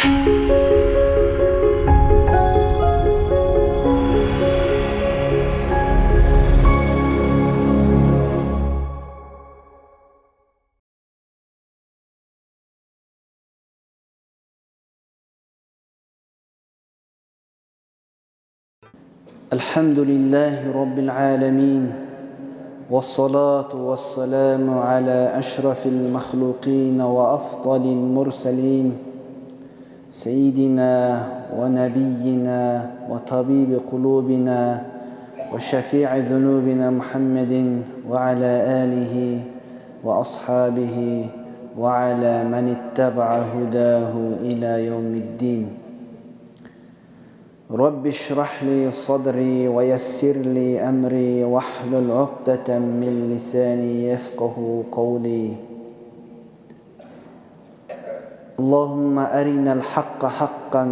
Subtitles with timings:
[0.00, 0.16] الحمد
[19.98, 21.92] لله رب العالمين
[22.90, 29.09] والصلاة والسلام على أشرف المخلوقين وأفضل المرسلين
[30.10, 31.22] سيدنا
[31.54, 34.82] ونبينا وطبيب قلوبنا
[35.54, 38.52] وشفيع ذنوبنا محمد وعلى
[38.82, 39.14] آله
[40.04, 41.26] وأصحابه
[41.78, 44.12] وعلى من اتبع هداه
[44.42, 45.66] إلى يوم الدين.
[47.70, 55.69] رب اشرح لي صدري ويسر لي أمري واحلل عقدة من لساني يفقه قولي.
[58.60, 60.84] اللهم أرنا الحق حقا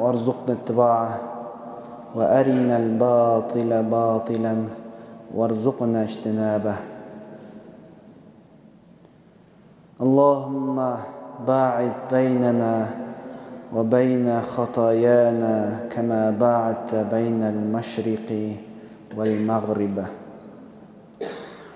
[0.00, 1.20] وارزقنا اتباعه
[2.14, 4.54] وأرنا الباطل باطلا
[5.34, 6.76] وارزقنا اجتنابه.
[10.00, 10.76] اللهم
[11.46, 12.74] باعد بيننا
[13.74, 18.28] وبين خطايانا كما باعدت بين المشرق
[19.16, 19.96] والمغرب.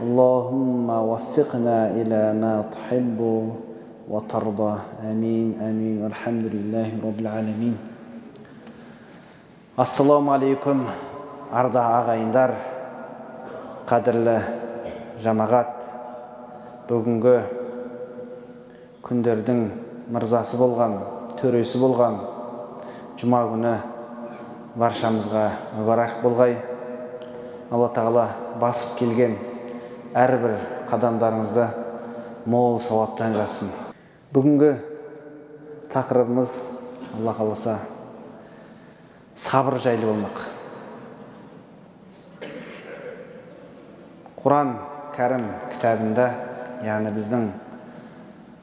[0.00, 3.18] اللهم وفقنا إلى ما تحب.
[4.09, 4.73] وترضى
[5.11, 7.75] امين امين والحمد لله رب العالمين
[9.75, 10.83] ассаламу алейкум
[11.49, 12.51] арда ағайындар
[13.89, 14.35] қадірлі
[15.23, 15.71] жамағат
[16.85, 17.33] бүгінгі
[19.07, 19.63] күндердің
[20.13, 20.93] мырзасы болған
[21.39, 22.19] төресі болған
[23.17, 23.73] жұма күні
[24.77, 25.45] баршамызға
[25.79, 26.53] мүбарак болғай
[27.71, 28.27] алла тағала
[28.61, 29.33] басып келген
[30.13, 30.59] әрбір
[30.93, 31.65] қадамдарыңызды
[32.45, 33.86] мол сауаптан жазсын
[34.32, 34.74] бүгінгі
[35.88, 36.54] тақырыбымыз
[37.16, 37.78] алла қаласа
[39.36, 40.42] сабыр жайлы болмақ.
[44.42, 44.74] Құран
[45.16, 46.28] кәрім кітабында
[46.84, 47.48] яғни біздің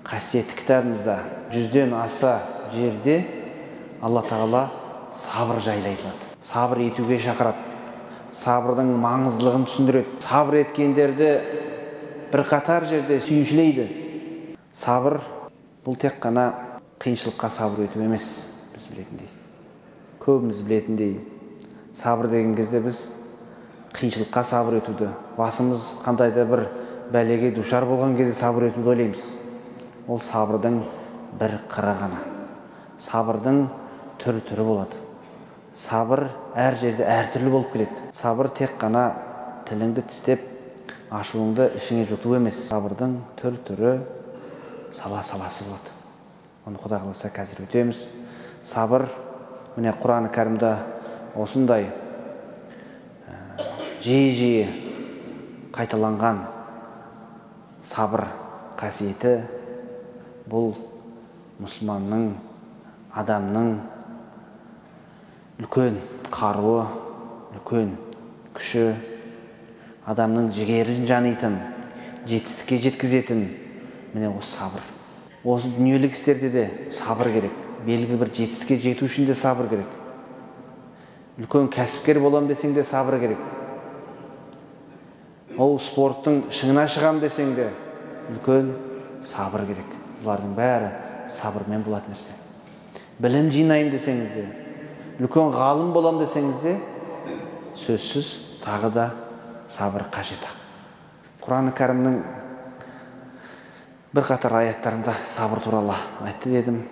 [0.05, 1.17] қасиетті кітабымызда
[1.55, 2.37] жүзден аса
[2.75, 3.23] жерде
[4.05, 4.67] алла тағала
[5.17, 6.33] сабыр жайлы айтылады.
[6.45, 7.73] Сабыр етуге шақырады.
[8.35, 10.19] Сабырдың маңыздылығын түсіндіреді.
[10.21, 11.29] Сабыр еткендерді
[12.33, 13.87] бірқатар жерде сүйіншілейді.
[14.75, 15.21] Сабыр
[15.85, 16.47] бұл тек қана
[17.03, 18.25] қиыншылыққа сабыр ету емес
[18.73, 19.27] біз білетіндей.
[20.23, 21.19] Көбіміз білетіндей
[21.99, 23.01] сабыр деген кезде біз
[23.93, 26.65] қиыншылыққа сабыр етуді басымыз қандай да бір
[27.13, 29.27] бәлеге душар болған кезде сабыр етуді ойлаймыз.
[30.07, 30.81] Ол сабырдың
[31.39, 32.19] бір қыры ғана.
[32.99, 33.61] Сабырдың
[34.23, 34.97] түр түрі болады.
[35.77, 38.09] Сабыр әр жерде әртүрлі болып келеді.
[38.17, 39.11] Сабыр тек қана
[39.69, 40.45] тіліңді тістеп
[41.13, 42.65] ашуыңды ішіңе жұту емес.
[42.69, 43.97] Сабырдың түр түрі
[44.95, 45.91] сала саласы болады.
[46.65, 48.07] Оны құдай қаласа қазір өтеміз.
[48.63, 49.09] Сабыр.
[49.75, 50.71] Міне құран кәрімде
[51.35, 51.89] осындай
[54.05, 54.65] жиі жиі
[55.75, 56.39] қайталанған
[57.83, 58.23] сабыр
[58.79, 59.33] қасиеті
[60.47, 60.71] бұл
[61.59, 62.29] мұсылманның
[63.19, 63.73] адамның
[65.59, 65.99] үлкен
[66.31, 66.85] қаруы
[67.57, 67.91] үлкен
[68.55, 68.85] күші
[70.07, 71.59] адамның жігерін жанитын
[72.29, 73.45] жетістікке жеткізетін
[74.15, 74.83] міне осы сабыр.
[75.43, 77.51] Осы дүниелік істерде де сабыр керек.
[77.85, 79.89] Белгілі бір жетістікке жету үшін де сабыр керек.
[81.35, 83.41] Үлкен кәсіпкер боламын десең де сабыр керек.
[85.59, 87.67] Ол спорттың шыңына шығамын десең де
[88.31, 88.71] үлкен
[89.27, 89.91] сабыр керек.
[90.23, 90.93] Бұлардың бәрі
[91.35, 92.37] сабырмен болатын нәрсе.
[93.19, 94.45] Білім жинаймын десеңіз де
[95.19, 96.77] үлкен ғалым боламын десеңіз де
[97.83, 98.31] сөзсіз
[98.63, 99.09] тағы да
[99.67, 100.55] сабыр қажет ақ.
[101.43, 102.44] Құран кәрімнің
[104.14, 105.96] бірқатар аяттарында сабыр туралы
[106.26, 106.82] айтты дедім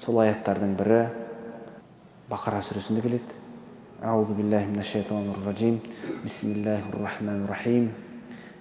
[0.00, 1.00] сол аяттардың бірі
[2.30, 3.42] бақара сүресінде келеді
[3.96, 5.80] أعوذ بالله من الشيطان الرجيم
[6.24, 7.84] بسم الله الرحمن الرحيم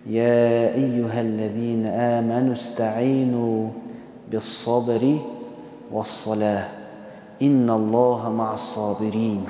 [0.07, 3.69] يا أيها الذين آمنوا استعينوا
[4.31, 5.03] بالصبر
[5.91, 6.65] والصلاة
[7.41, 9.43] إن الله مع الصابرين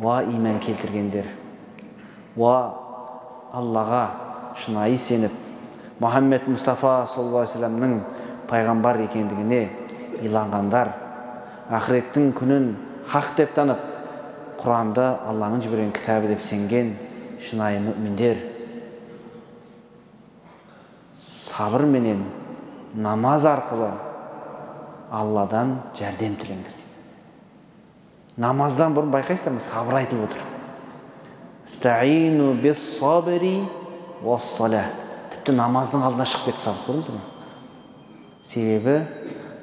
[0.00, 1.24] ва иман келтіргендер
[2.36, 2.56] уа
[3.56, 4.02] аллаға
[4.60, 5.32] шынайы сеніп
[6.01, 7.91] мұхаммед мұстафа саллаллаху алейхи вассаламның
[8.49, 9.61] пайғамбар екендігіне
[10.25, 10.87] иланғандар
[11.77, 12.65] ақыреттің күнін
[13.11, 13.83] хақ деп танып
[14.61, 16.95] құранды алланың жіберген кітабы деп сенген
[17.45, 18.41] шынайы мүміндер
[21.21, 22.23] сабырменен
[22.95, 23.91] намаз арқылы
[25.11, 30.41] алладан жәрдем тілеңдер дейді намаздан бұрын байқайсыздар ма сабыр айтылып отыр
[35.41, 37.25] тіпті намаздың алдына шығып кетті сабыр көрдіңіздер ма
[38.45, 39.01] себебі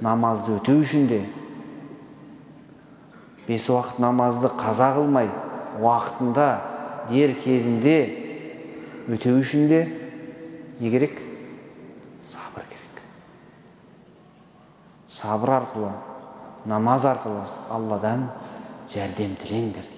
[0.02, 1.22] намазды өтеу үшін де
[3.46, 5.30] бес уақыт намазды қаза қылмай
[5.78, 6.58] уақытында
[7.12, 7.94] дер кезінде
[9.06, 9.86] өтеу үшін де
[10.80, 11.22] не керек?
[12.26, 12.98] Сабыр керек.
[15.08, 15.92] Сабыр арқылы
[16.66, 18.34] намаз арқылы алладан
[18.90, 19.94] жәрдем тілеңдер дейді.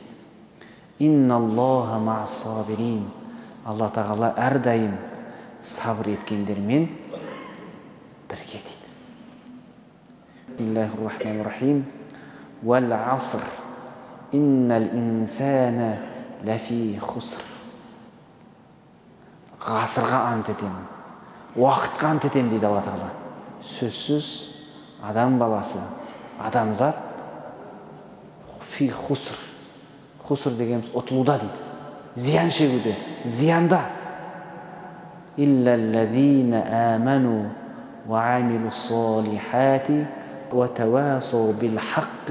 [3.60, 4.96] Алла тағала әрдайым
[5.64, 6.88] сабыр еткендермен
[8.28, 8.60] бірге
[10.58, 10.76] дейді.
[10.76, 11.84] Рахмани рахим
[19.60, 20.86] ғасырға ант етемін
[21.56, 23.10] уақытқа ант етемін дейді алла тағала.
[23.66, 24.26] Сөзсіз
[25.04, 25.82] адам баласы
[26.40, 26.96] адамзат
[28.60, 29.36] фи хуср.
[30.24, 31.66] Хуср дегеніміз ұтылуда дейді.
[32.16, 33.82] Зиян шегуде зиянда.
[36.53, 37.43] آمنوا
[38.09, 39.87] وعملوا الصالحات
[40.53, 42.27] وتواصوا بالحق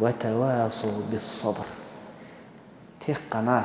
[0.00, 1.66] وتواصوا بالصبر
[3.04, 3.58] тек қана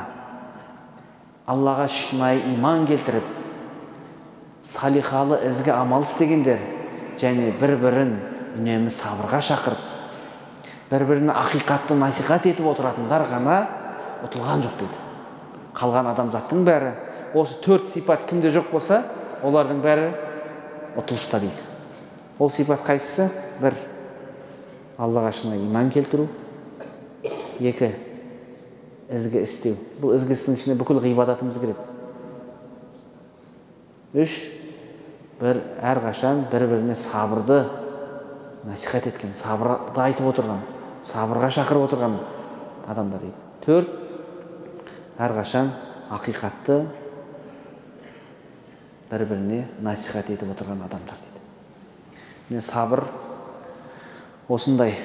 [1.47, 3.23] аллаға шынайы иман келтіріп
[4.67, 6.59] салихалы ізгі амал істегендер
[7.21, 8.11] және бір бірін
[8.59, 9.85] үнемі сабырға шақырып
[10.91, 13.61] бір біріне ақиқатты насихат етіп отыратындар ғана
[14.27, 14.99] ұтылған жоқ дейді
[15.79, 16.91] қалған адамзаттың бәрі
[17.34, 19.02] осы төрт сипат кімде жоқ болса
[19.44, 20.08] олардың бәрі
[20.98, 21.66] ұтылыста дейді.
[22.38, 23.28] Ол сипат қайсысы?
[23.60, 23.76] Бір
[24.98, 26.28] аллаға шынайы иман келтіру.
[27.60, 27.92] Екі
[29.10, 29.76] ізгі істеу.
[30.00, 31.90] Бұл ізгі істің ішіне бүкіл ғибадатымыз кіреді.
[34.14, 34.34] Үш
[35.40, 37.64] бір әрқашан бір біріне сабырды
[38.64, 40.62] насихат еткен сабырды айтып отырған
[41.10, 42.18] сабырға шақырып отырған
[42.88, 43.40] адамдар дейді.
[43.66, 43.90] Төрт
[45.18, 45.72] әрқашан
[46.14, 46.84] ақиқатты
[49.10, 51.42] бір біріне насихат етіп отырған адамдар дейді.
[52.48, 53.04] Міне сабыр
[54.48, 54.96] осындай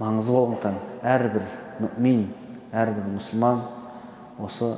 [0.00, 1.44] маңызы болғандықтан әрбір
[1.82, 2.24] мүмин
[2.72, 3.66] әрбір мұсылман
[4.42, 4.74] осы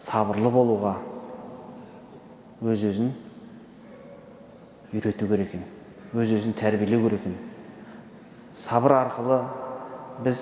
[0.00, 0.96] сабырлы болуға
[2.60, 3.12] өз өзін
[4.92, 5.68] үйрету керек екен
[6.14, 7.36] өз өзін тәрбиелеу керек екен.
[8.58, 9.44] Сабыр арқылы
[10.24, 10.40] біз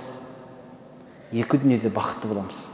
[1.32, 2.64] екі дүниеде бақытты боламыз.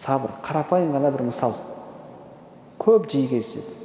[0.00, 1.54] Сабыр қарапайым ғана бір мысал.
[2.80, 3.80] Көп жиі кездеседі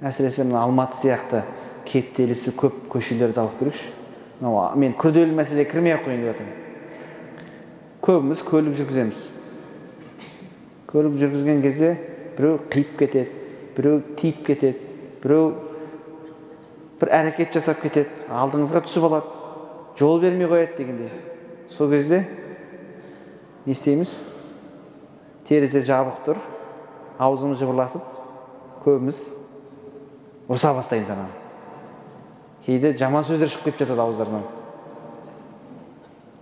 [0.00, 1.42] әсіресе мына алматы сияқты
[1.88, 3.90] кептелісі көп көшелерді алып көрейікші
[4.40, 6.56] мынау мен күрделі мәселеге кірмей ақ қояйын деп жатырмын.
[8.00, 9.20] Көбіміз көлік жүргіземіз.
[10.88, 11.92] Көлік жүргізген кезде
[12.38, 13.28] біреу қиып кетеді
[13.76, 14.80] біреу тиіп кетеді
[15.22, 15.52] біреу
[17.00, 19.36] бір әрекет жасап кетеді алдыңызға түсіп алады
[20.00, 21.12] жол бермей қояды дегендей.
[21.68, 22.24] Сол кезде
[23.66, 24.39] не істейміз?
[25.50, 26.38] Терезе жабық тұр.
[27.20, 28.04] Аузымыз жыбырлатып
[28.84, 29.18] көбіміз
[30.48, 31.34] ұрса бастаймыз ананы.
[32.64, 34.46] Кейде жаман сөздер шығып кетіп жатады ауыздарынан.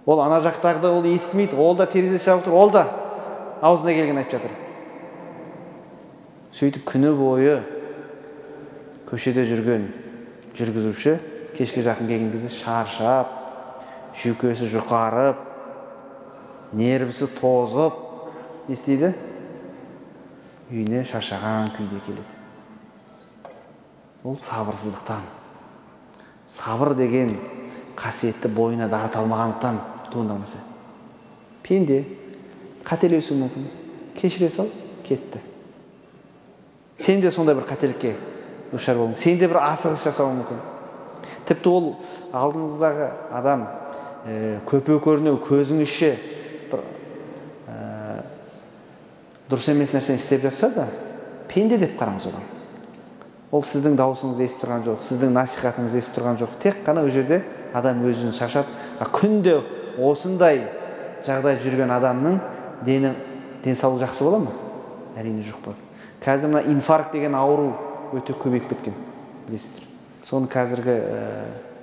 [0.09, 2.85] Ол ана жақтағыда ол естімейді ол да терезе жабық тұр ол да
[3.61, 4.55] аузына келгенін айтып жатыр.
[6.55, 7.59] Сөйтіп күні бойы
[9.09, 9.89] көшеде жүрген
[10.59, 11.19] жүргізуші
[11.57, 13.35] кешке жақын келген кезде шаршап
[14.19, 15.45] жүйкесі жұқарып
[16.77, 18.08] нервісі тозып
[18.69, 19.13] не істейді?
[20.69, 22.25] Үйіне шаршаған күйде келеді.
[24.25, 25.25] Ол сабырсыздықтан
[26.49, 27.33] сабыр деген
[27.97, 29.81] қасиетті бойына дарыта алмағандықтан
[30.13, 30.61] туындаған нәрсе
[31.65, 32.05] пенде
[32.85, 33.67] қателесуі мүмкін.
[34.17, 34.69] Кешіре сал
[35.05, 35.41] кетті.
[36.99, 38.15] Сен де сондай бір қателікке
[38.73, 40.63] душар болуың сен де бір асығыс жасауың мүмкін.
[41.49, 41.93] Тіпті ол
[42.33, 43.65] алдыңыздағы адам
[44.27, 46.17] ә, көпе көрінеу көзің іші
[49.49, 50.87] дұрыс емес нәрсені істеп жатса да
[51.49, 52.47] пенде деп қараңыз оған.
[53.51, 56.57] Ол сіздің дауысыңызды естіп тұрған жоқ сіздің насихатыңызды естіп тұрған жоқ.
[56.61, 57.41] Тек қана ол жерде
[57.73, 58.69] адам өзін шаршап
[59.17, 59.57] күнде
[59.99, 60.67] осындай
[61.27, 62.39] жағдай жүрген адамның
[62.85, 63.15] дені
[63.65, 64.53] денсаулығы жақсы бола ма?
[65.17, 65.81] Әрине жоқ болады.
[66.25, 67.73] Қазір мына инфаркт деген ауру
[68.13, 68.95] өте көбейіп кеткен
[69.49, 69.89] білесіздер.
[70.29, 71.25] Соны қазіргі ә,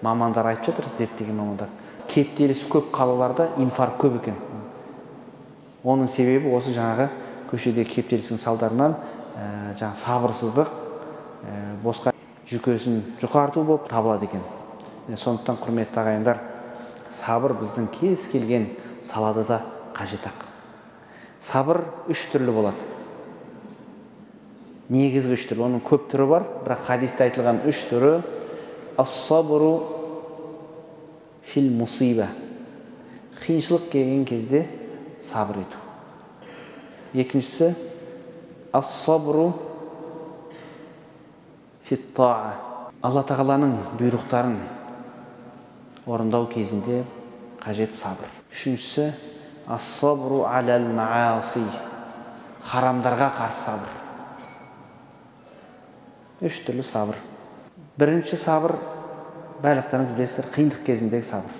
[0.05, 1.69] мамандар айтып жатыр зерттеген мамандар.
[2.07, 4.37] Кептеліс көп қалаларда инфаркт көп екен.
[5.83, 7.09] Оның себебі осы жаңағы
[7.49, 8.95] көшеде кептелістің салдарынан
[9.79, 10.73] жаңағы сабырсыздық
[11.83, 12.13] босқа
[12.49, 14.43] жүйкесін жұқарту болып табылады екен.
[15.09, 16.41] Сондықтан құрметті ағайындар
[17.13, 18.69] сабыр біздің кез келген
[19.05, 19.61] салада да
[19.95, 20.25] қажет
[21.39, 22.91] сабыр үш түрлі болады.
[24.89, 25.67] Негізгі үш түрлі.
[25.67, 28.15] Оның көп түрі бар бірақ хадисте айтылған үш түрі
[28.97, 29.71] ассабру
[31.45, 32.29] фил мусиба
[33.45, 34.65] қиыншылық келген кезде
[35.21, 35.84] сабыр ету.
[37.15, 37.71] Екіншісі
[38.75, 39.53] ассабру
[41.87, 42.59] фиттаа
[43.05, 44.57] алла тағаланың бұйрықтарын
[46.11, 47.03] орындау кезінде
[47.63, 49.05] қажет сабыр үшіншісі
[49.77, 51.63] ассабру алал мааси
[52.67, 53.91] харамдарға қарсы сабыр
[56.49, 57.15] үш түрлі сабыр
[57.95, 58.75] бірінші сабыр
[59.63, 61.53] барлықтарыңыз білесіздер қиындық кезіндегі сабыр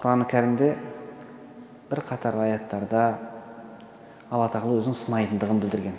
[0.00, 0.74] құран кәрімде
[1.90, 3.29] бір қатар аяттарда
[4.29, 5.97] алла тағала өзінің сынайтындығын білдірген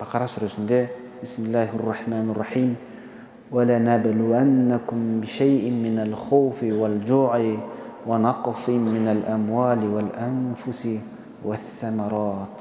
[0.00, 0.88] бақара сүресінде
[1.22, 2.74] бисмиллахи рахмани рахим
[3.52, 7.56] ولنبلونكم بشيء من الخوف والجوع
[8.06, 10.88] ونقص من الأموال والأنفس
[11.44, 12.60] والثمرات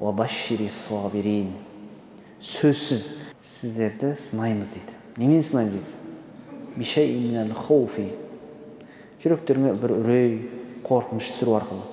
[0.00, 1.52] وبشر الصابرين
[2.44, 3.04] сөзсіз
[3.40, 8.10] сіздерді сынаймыз дейді немен сынаймыз дейді бишей минал хауфи
[9.22, 10.34] жүректеріңе бір үрей
[10.84, 11.86] қорқыныш түсіру арқылы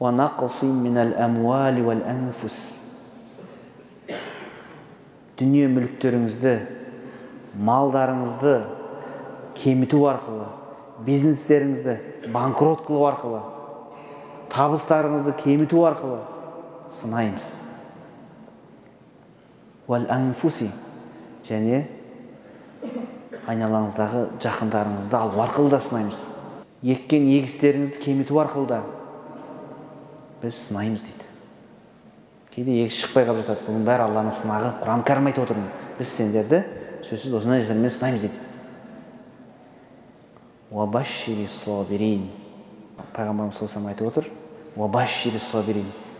[0.00, 2.82] ونقص من الأموال والأنفس
[5.42, 6.50] дүние мүліктеріңізді
[7.66, 8.52] малдарыңызды
[9.58, 10.44] кеміту арқылы
[11.06, 13.40] бизнестеріңізді банкрот қылу арқылы
[14.52, 16.20] табыстарыңызды кеміту арқылы
[16.92, 17.48] сынаймыз
[19.88, 20.70] анфуси
[21.48, 21.82] және
[23.50, 26.20] айналаңыздағы жақындарыңызды алу арқылы да сынаймыз
[26.94, 28.82] еккен егістеріңізді кеміту арқылы да
[30.41, 31.25] біз сынаймыз дейді.
[32.53, 33.65] Кейде егіс шықпай қалып жатады.
[33.67, 35.57] Бұның бәрі алланың сынағы құран кәрім айтып отыр
[35.99, 36.63] біз сендерді
[37.05, 38.37] сөзсіз осындай нәрселермен сынаймыз дейді.
[43.13, 44.25] Пайғамбарымыз саллаллаху айтып отыр.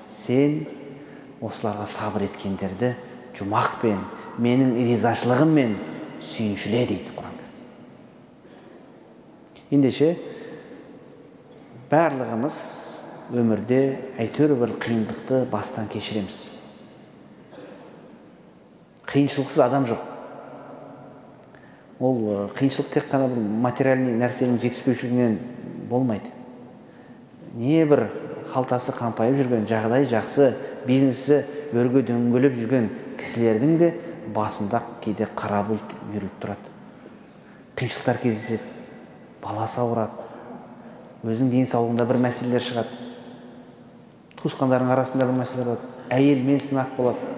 [0.07, 0.65] Сен
[1.43, 2.93] осыларға сабыр еткендерді
[3.37, 3.99] жұмақпен
[4.41, 5.75] менің ризашылығыммен
[6.23, 7.45] сүйіншіле дейді құранда
[9.75, 10.09] ендеше
[11.91, 12.61] барлығымыз
[13.33, 13.79] өмірде
[14.19, 16.37] әйтеуір бір қиындықты бастан кешіреміз.
[19.07, 20.03] Қиыншылықсыз адам жоқ.
[21.99, 25.37] Ол қиыншылық тек қана бір материальный нәрсенің жетіспеушілігінен
[25.89, 26.31] болмайды.
[27.55, 28.07] Не бір
[28.53, 30.53] қалтасы қампайып жүрген жағдайы жақсы
[30.87, 31.41] бизнесі
[31.73, 33.91] өрге дөңгелеп жүрген кісілердің де
[34.35, 36.71] басында кейде қара бұлт үйіріліп тұрады.
[37.75, 38.63] Қиыншылықтар кездеседі
[39.43, 40.27] баласы ауырады
[41.27, 43.06] өзінің денсаулығында бір мәселелер шығады.
[44.41, 45.89] Туысқандарың арасында бір мәселе болады.
[46.13, 47.33] Әйелмен сынақ болады.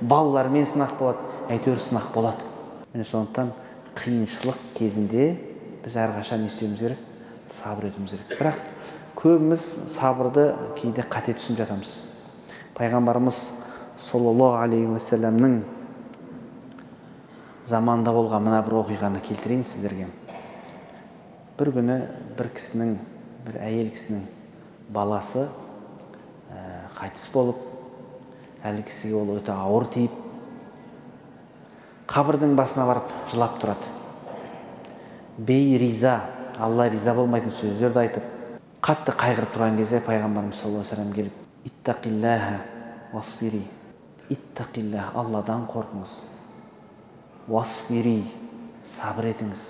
[0.00, 1.18] Балалармен сынақ болады.
[1.50, 2.44] Әйтеуір сынақ болады.
[2.92, 3.52] Міне сондықтан
[3.98, 5.34] қиыншылық кезінде
[5.84, 6.98] біз әрқашан не істеуіміз керек?
[7.50, 8.38] Сабыр етуіміз керек.
[8.38, 8.60] Бірақ
[9.18, 11.94] көбіміз сабырды кейде қате түсініп жатамыз.
[12.76, 13.40] Пайғамбарымыз
[14.00, 15.58] саллаллаху алейхи уассаламның
[17.70, 20.08] заманында болған мына бір оқиғаны келтірейін сіздерге.
[21.58, 21.98] Бір күні
[22.38, 22.96] бір кісінің
[23.46, 24.24] бір әйел кісінің
[24.92, 25.46] баласы
[27.04, 27.58] қайтыс болып
[28.64, 30.14] әлгі кісіге ол өте ауыр тиіп
[32.08, 33.90] қабірдің басына барып жылап тұрады.
[35.36, 36.20] Бей риза
[36.56, 38.24] алла риза болмайтын сөздерді айтып
[38.84, 42.58] қатты қайғырып тұрған кезде пайғамбарымыз саллаллаху вассалам келіп иттақиллаха
[43.12, 43.62] уасбири
[44.32, 46.18] иттақилля алладан қорқыңыз
[47.48, 48.22] уасбири
[48.96, 49.68] сабыр етіңіз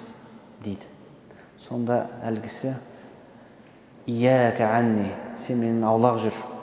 [0.63, 0.87] дейді.
[1.59, 2.77] Сонда әлгісі
[4.07, 5.11] ияка анни
[5.47, 6.54] сен менен аулақ жүр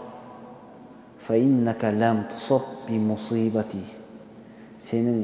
[4.82, 5.18] сенің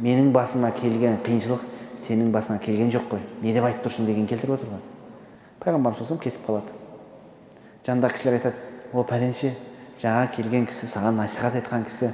[0.00, 1.60] менің басыма келген қиыншылық
[2.00, 4.80] сенің басыңа келген жоқ қой не деп айтып тұрсың деген келтіріп отыр ғой
[5.60, 6.70] пайғамбарымыз кетіп қалады
[7.86, 8.56] жанындағы кісілер айтады
[8.92, 9.52] о пәленше
[10.00, 12.08] жаңа келген кісі саған насихат айтқан кісі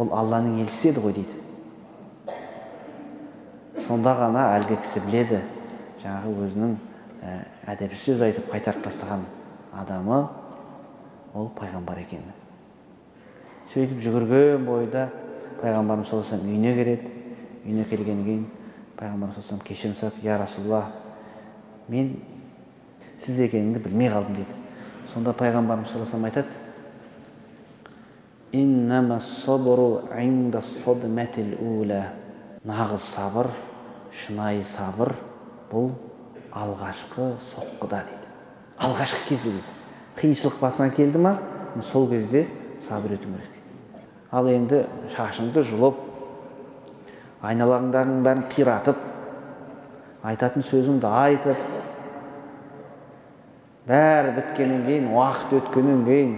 [0.00, 1.34] ол алланың елшісі еді ғой дейді
[3.84, 5.44] сонда ғана әлгі кісі біледі
[6.02, 6.76] жаңағы өзінің
[7.68, 9.22] әдепсіз сөз айтып қайтарып тастаған
[9.84, 10.20] адамы
[11.34, 12.37] ол пайғамбар екенін
[13.72, 15.08] сөйтіп жүгірген бойда
[15.62, 17.10] пайғамбарымыз саллаллаху алейhi үйіне келеді
[17.64, 18.46] үйіне келгеннен кейін
[18.98, 20.82] пайғамбарымыз саллаллаху алейhi кешірім сұрап я расулалла
[21.88, 22.06] мен
[23.24, 24.54] сіз екеніңді білмей қалдым дейді
[25.12, 26.50] сонда пайғамбарымыз саллаллаху алейhi айтады
[32.64, 33.50] нағыз сабыр
[34.12, 35.12] шынайы сабыр
[35.70, 35.92] бұл
[36.52, 38.32] алғашқы соққыда дейді.
[38.78, 39.76] Алғашқы кезде дейді.
[40.18, 41.36] Қиыншылық басыңа келді ма?
[41.82, 42.46] Сол кезде
[42.80, 43.57] сабыр ету керек
[44.32, 44.82] ал енді
[45.14, 46.02] шашыңды жұлып
[47.48, 49.00] айналаңдағының бәрін қиратып
[50.28, 51.64] айтатын сөзіңді айтып
[53.88, 56.36] бәрі біткеннен кейін уақыт өткеннен кейін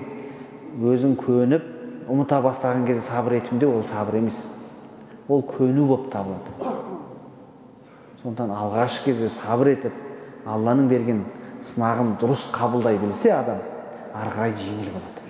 [0.91, 1.67] өзің көніп
[2.11, 4.39] ұмыта бастаған кезде сабыр етуім ол сабыр емес.
[5.29, 6.79] Ол көну болып табылады.
[8.23, 11.25] Сондықтан алғашқы кезде сабыр етіп алланың берген
[11.63, 13.61] сынағын дұрыс қабылдай білсе адам
[14.15, 15.29] ары қарай жеңіл болады.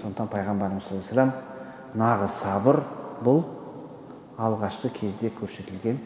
[0.00, 1.53] Сондықтан пайғамбарымыз саллаллаху
[1.94, 2.82] нағыз сабыр
[3.24, 3.44] бұл.
[4.34, 6.00] Алғашқы кезде көрсетілген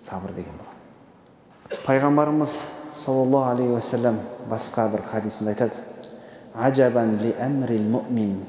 [0.00, 2.54] сабыр деген болады пайғамбарымыз
[2.96, 4.16] саллаллаху алейхи уассалам
[4.48, 5.72] басқа бір хадисінде айтады.
[6.54, 8.42] Ажабан ли әмрил мумин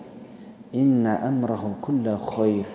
[0.72, 2.68] инна әмраху күллә хайр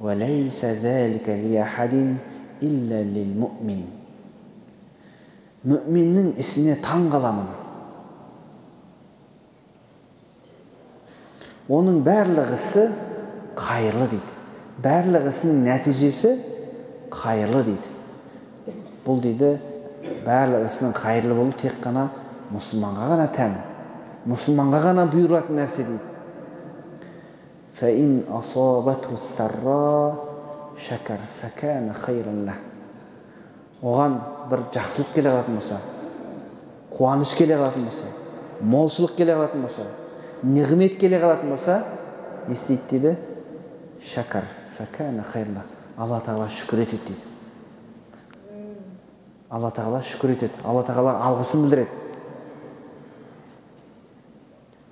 [0.00, 2.18] уәләйсә зәлика ли ахадин
[2.60, 3.84] илля лил мумин
[5.64, 7.46] мүминнің ісіне таң қаламын.
[11.68, 12.88] Оның барлық ісі
[13.56, 14.32] қайырлы дейді.
[14.84, 16.32] Барлық ісінің нәтижесі
[17.12, 17.92] қайырлы дейді.
[19.06, 19.54] Бұл дейді
[20.26, 22.08] барлық ісінің қайырлы болуы тек қана
[22.52, 23.56] мұсылманға ғана тән
[24.28, 26.12] мұсылманға ғана бұйыратын нәрсе дейді.
[33.84, 34.14] Оған
[34.48, 35.80] бір жақсылық келе қалатын болса
[36.94, 38.06] қуаныш келе қалатын болса
[38.62, 39.84] молшылық келе қалатын болса
[40.44, 41.82] нығмет келе қалатын болса
[42.48, 43.16] не істейді дейді?
[44.04, 44.44] Шәкәр
[45.96, 47.20] алла тағала шүкір етеді дейді.
[49.50, 50.52] Алла тағала шүкір етеді.
[50.66, 51.90] Алла тағала алғысын білдіреді.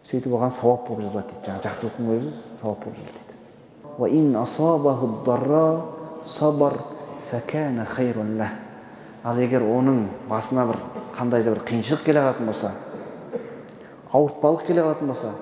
[0.06, 1.44] Сөйтіп оған сауап болып жазылады дейді.
[1.48, 2.30] Жаңағы жақсылықтың өзі
[2.60, 3.32] сауап болып жазылады дейді.
[9.22, 10.76] Ал егер оның басына бір
[11.14, 12.72] қандай да бір қиыншылық келе қалатын болса
[14.12, 15.32] ауыртпалық келе қалатын болса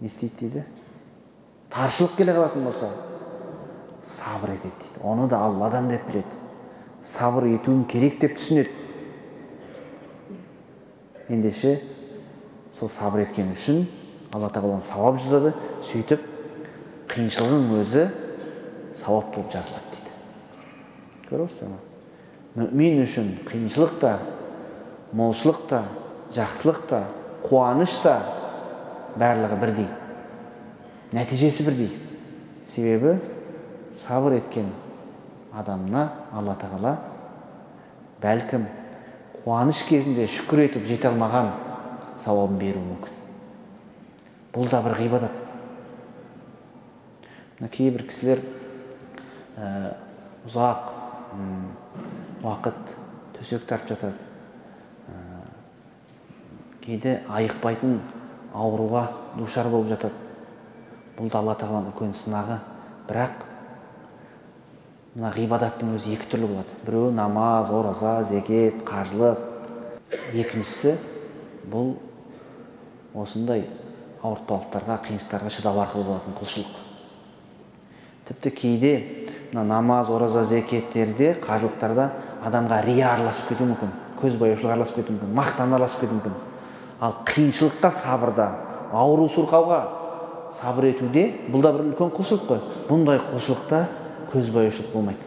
[0.00, 0.64] не істейді дейді?
[1.70, 2.90] Таршылық келе қалатын болса
[4.02, 5.02] сабыр етеді дейді.
[5.02, 6.40] Оны да алладан деп біледі.
[7.04, 8.70] Сабыр етуім керек деп түсінеді.
[11.28, 11.78] Ендеше
[12.78, 13.84] сол сабыр еткен үшін
[14.34, 15.54] алла тағала сауап жазады
[15.86, 16.24] сөйтіп
[17.12, 18.06] қиыншылығың өзі
[18.98, 19.94] сауап болып жазылады
[21.28, 24.16] көріп отырсыздар ма мүмин үшін қиыншылық та
[25.16, 25.84] молшылық та
[26.34, 27.02] жақсылық та
[27.44, 28.18] қуаныш та
[29.18, 29.90] барлығы бірдей
[31.14, 31.92] нәтижесі бірдей
[32.74, 33.18] себебі
[34.06, 34.72] сабыр еткен
[35.54, 36.96] адамына алла тағала
[38.22, 38.66] бәлкім
[39.44, 41.52] қуаныш кезінде шүкір етіп жете алмаған
[42.24, 43.18] сауабын беруі мүмкін.
[44.54, 45.34] Бұл да бір ғибадат.
[47.58, 48.40] Мына кейбір кісілер
[50.48, 50.88] ұзақ
[52.44, 52.94] уақыт
[53.36, 54.14] төсек тартып жатады.
[56.84, 57.98] Кейде айықпайтын
[58.54, 59.06] ауруға
[59.38, 60.14] душар болып жатады.
[61.16, 62.60] Бұл да алла тағаланың үлкен сынағы.
[63.08, 63.44] Бірақ
[65.14, 66.78] мына ғибадаттың өзі екі түрлі болады.
[66.86, 69.38] Біреуі намаз ораза зекет қажылық
[70.34, 70.96] екіншісі
[71.70, 71.94] бұл
[73.14, 73.66] осындай
[74.24, 76.80] ауыртпалықтарға қиыншылықтарға шыдау арқылы болатын құлшылық.
[78.28, 78.94] Тіпті кейде
[79.52, 82.08] мына намаз ораза зекеттерде қажылықтарда
[82.44, 86.34] адамға рия араласып кетуі мүмкін көзбояушылық араласып кетуі мүмкін мақтан араласып кетуі мүмкін.
[87.04, 88.46] Ал қиыншылыққа сабырда
[88.92, 89.80] ауру сұрқауға
[90.56, 92.60] сабыр етуде бұл да бір үлкен құлшылық қой.
[92.88, 93.80] Бұндай құлшылықта
[94.32, 95.26] көзбояушылық болмайды.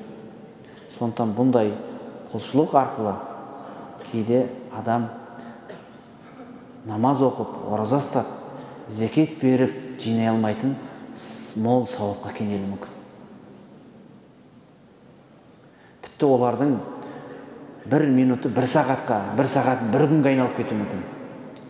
[0.98, 1.74] Сондықтан бұндай
[2.32, 3.14] құлшылық арқылы
[4.12, 5.10] кейде адам
[6.88, 8.32] намаз оқып ораза ұстап
[8.90, 10.76] зекет беріп жинай алмайтын
[11.62, 12.96] мол сауапқа кенелуі мүмкін.
[16.08, 16.74] Тіпті олардың
[17.86, 21.06] бір минуты бір сағатқа бір сағат бір күнге айналып кетуі мүмкін.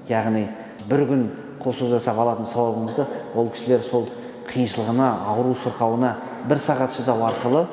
[0.09, 0.47] Яғни
[0.87, 1.25] бір күн
[1.63, 4.07] құлшылық жасап алатын сауабымызды ол кісілер сол
[4.47, 6.13] қиыншылығына ауру сырқауына
[6.47, 7.65] бір сағат шыдау арқылы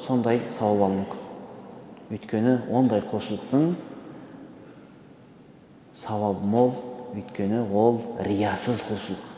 [0.00, 1.22] сондай сауап алуы мүмкін.
[2.10, 3.70] Өйткені ондай құлшылықтың
[5.94, 6.74] сауабы мол
[7.14, 9.32] өйткені ол риясыз құлшылық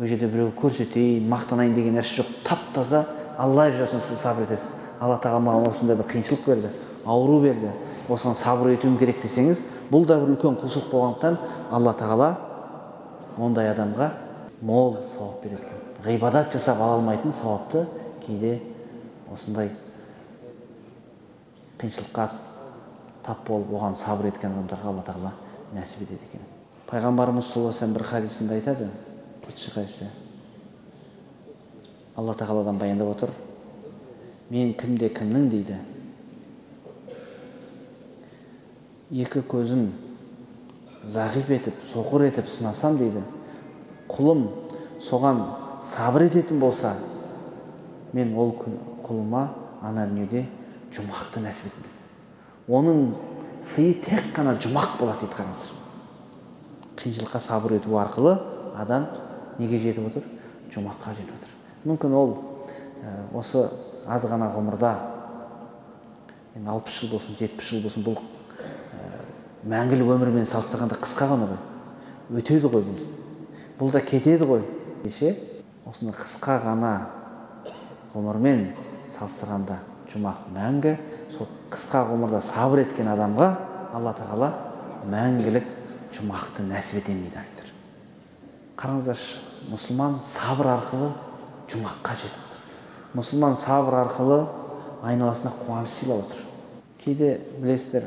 [0.00, 2.28] ол жерде біреу көрсетейін мақтанайын деген нәрсе жоқ.
[2.44, 3.04] Тап таза
[3.36, 4.78] алла үшін сіз сабыр етесіз.
[5.00, 6.70] Алла тағала маған осындай бір қиыншылық берді
[7.04, 7.74] ауру берді.
[8.08, 11.38] Осыған сабыр етуім керек десеңіз бұл да бір үлкен құлшылық болғандықтан
[11.70, 12.30] алла тағала
[13.38, 14.10] ондай адамға
[14.62, 15.66] мол сауап береді.
[15.66, 17.86] Екен ғибадат жасап ала алмайтын сауапты
[18.24, 18.60] кейде
[19.32, 19.70] осындай
[21.80, 22.28] қиыншылыққа
[23.24, 25.32] тап болып оған сабыр еткен адамдарға алла тағала
[25.74, 26.48] нәсіп етеді екен.
[26.90, 28.88] Пайғамбарымыз саллаллаху бір хадисінде айтады.
[29.46, 30.08] Кетші қайсысы
[32.16, 33.30] алла тағаладан баяндап отыр.
[34.50, 35.48] Мен кімде кімнің?
[35.50, 35.76] дейді.
[39.10, 39.90] Екі көзін
[41.04, 43.22] зағип етіп соқыр етіп сынасам дейді.
[44.10, 44.48] Құлым
[45.02, 45.44] соған
[45.82, 46.94] сабыр ететін болса
[48.12, 48.54] мен ол
[49.04, 49.48] құлыма
[49.82, 50.46] ана дүниеде
[50.94, 51.98] жұмақты нәсіп етемін
[52.70, 53.04] оның
[53.66, 55.78] сыйы тек қана жұмақ болады дейді қараңыздар
[57.00, 58.36] қиыншылыққа сабыр ету арқылы
[58.76, 59.06] адам
[59.58, 60.26] неге жетіп отыр?
[60.70, 61.54] Жұмаққа жетіп отыр.
[61.84, 62.34] Мүмкін ол
[63.34, 63.64] осы
[64.06, 64.92] аз ғана ғұмырда
[66.58, 68.39] енді алпыс жыл болсын жетпіс жыл болсын бұл ә,
[69.68, 71.60] мәңгілік өмірмен салыстырғанда қысқа ғана ғой.
[72.40, 73.02] Өтеді ғой бұл.
[73.80, 74.62] Бұл да кетеді ғой.
[75.04, 75.34] Десе
[75.86, 76.92] осындай қысқа ғана
[78.14, 78.66] ғұмырмен
[79.10, 80.96] салыстырғанда жұмақ мәңгі
[81.30, 83.50] сол қысқа ғұмырда сабыр еткен адамға
[83.94, 84.50] алла тағала
[85.10, 85.66] мәңгілік
[86.16, 87.70] жұмақты нәсіп етемін дейді айтыр
[88.80, 91.10] қараңыздаршы мұсылман сабыр арқылы
[91.70, 92.60] жұмаққа жетіп отыр.
[93.18, 94.38] Мұсылман сабыр арқылы
[95.04, 96.40] айналасына қуаныш сыйлап отыр.
[97.04, 98.06] Кейде білесіздер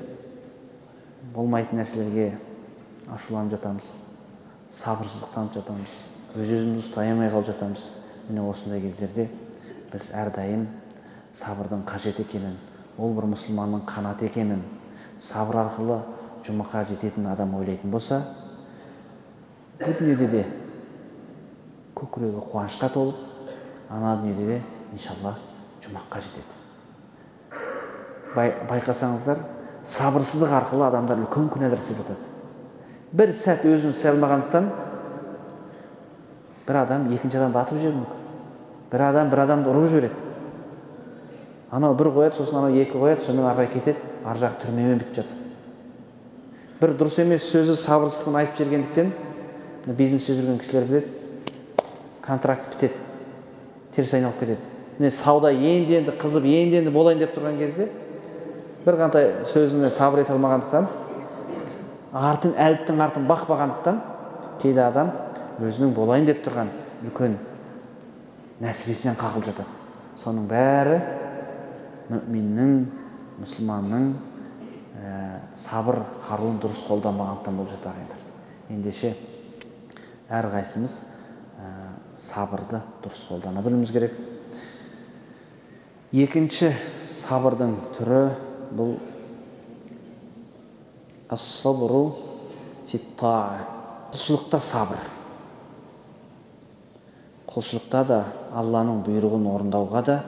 [1.31, 2.33] болмайтын нәрселерге
[3.13, 3.89] ашуланып жатамыз
[4.73, 5.97] сабырсыздық танытып жатамыз
[6.33, 7.89] өз өзімізді ұстай алмай қалып жатамыз.
[8.27, 9.27] Міне осындай кездерде
[9.91, 10.65] біз әрдайым
[11.35, 12.55] сабырдың қажет екенін
[12.97, 14.63] ол бір мұсылманның қанаты екенін
[15.21, 15.99] сабыр арқылы
[16.47, 18.21] жұмаққа жететін адам ойлайтын болса
[19.79, 20.43] бұл дүниеде де
[21.99, 23.15] көкірегі қуанышқа толып
[23.89, 24.61] ана дүниеде де
[24.93, 25.35] иншалла
[25.83, 26.53] жұмаққа жетеді.
[28.35, 29.43] Байқасаңыздар
[29.83, 32.23] сабырсыздық арқылы адамдар үлкен күнәлар істеп жатады
[33.13, 34.69] бір сәт өзін ұстай алмағандықтан
[36.67, 38.21] бір адам екінші адамды атып жіберуі мүмкін.
[38.91, 40.19] Бір адам бір адамды ұрып жібереді.
[41.71, 45.15] Анау бір қояды сосын анау екі қояды сонымен ары қарай кетеді ар жағы түрмемен бітіп
[45.19, 45.41] жатады
[46.79, 49.11] бір дұрыс емес сөзі сабырсыздықпен айтып жібергендіктен
[49.97, 51.07] бизнесте жүрген кісілер біледі
[52.21, 52.93] контракт бітеді
[53.95, 54.59] теріс айналып кетеді.
[54.99, 57.89] Міне сауда енді енді қызып енді енді болайын деп тұрған кезде
[58.83, 60.87] бір қандай сөзіне сабыр ете алмағандықтан
[62.13, 64.01] артын әліптің артын бақпағандықтан
[64.61, 65.11] кейде адам
[65.63, 66.69] өзінің болайын деп тұрған
[67.07, 67.37] үлкен
[68.63, 69.79] нәсібесінен қағылып жатады.
[70.19, 70.99] Соның бәрі
[72.11, 72.75] мүминнің
[73.41, 74.11] мұсылманның
[74.99, 75.15] ә,
[75.57, 78.21] сабыр қаруын дұрыс қолданбағандықтан болып жатыр ағайындар.
[78.69, 79.13] Ендеше
[80.29, 80.99] әрқайсымыз
[81.57, 81.73] ә,
[82.19, 84.15] сабырды дұрыс қолдана білуіміз керек.
[86.13, 86.71] Екінші
[87.17, 88.23] сабырдың түрі
[88.77, 88.97] бұл
[91.29, 92.05] ассабру
[94.13, 94.99] құлшылықта сабыр.
[97.49, 98.19] Құлшылықта да
[98.53, 100.19] алланың бұйрығын орындауға да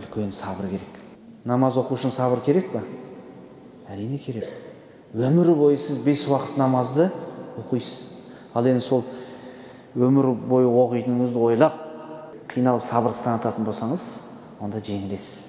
[0.00, 0.98] үлкен сабыр керек.
[1.46, 2.82] Намаз оқу үшін сабыр керек па?
[3.88, 4.48] Әрине керек.
[5.14, 7.10] Өмір бойы сіз бес уақыт намазды
[7.62, 8.18] оқисыз.
[8.54, 9.04] Ал енді сол
[9.94, 11.78] өмір бойы оқитыныңызды ойлап
[12.50, 14.08] қиналып сабырсыз танытатын болсаңыз
[14.60, 15.46] онда жеңілесіз.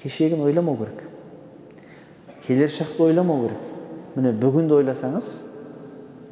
[0.00, 1.13] Кешегін ойламау керек.
[2.46, 3.70] Келер шақты ойламау керек.
[4.14, 5.30] Міне бүгінді ойласаңыз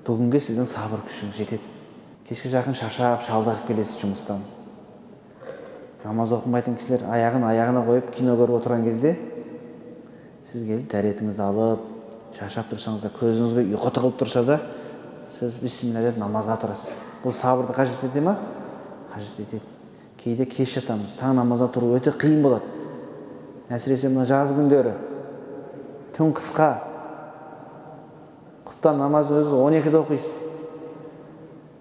[0.06, 1.70] бүгінге сіздің сабыр күшіңіз жетеді.
[2.28, 4.42] Кешке жақын шаршап шалдығып келесіз жұмыстан.
[6.04, 9.16] Намаз оқымайтын кісілер аяғын аяғына қойып кино көріп отырған кезде
[10.46, 11.84] сіз келіп дәретіңізді алып
[12.38, 14.58] шаршап тұрсаңыз да көзіңізге ұйқы тығылып тұрса да
[15.36, 16.96] сіз бисмилля деп намазға тұрасыз.
[17.22, 18.36] Бұл сабырды қажет ете ма?
[19.14, 19.62] Қажет етеді.
[20.22, 22.66] Кейде кеш жатамыз таң намазға тұру өте қиын болады.
[23.70, 24.96] Әсіресе мына жаз күндері.
[26.16, 26.70] Түн қысқа.
[28.68, 30.52] Құптан намазды өзі он екіде оқисыз.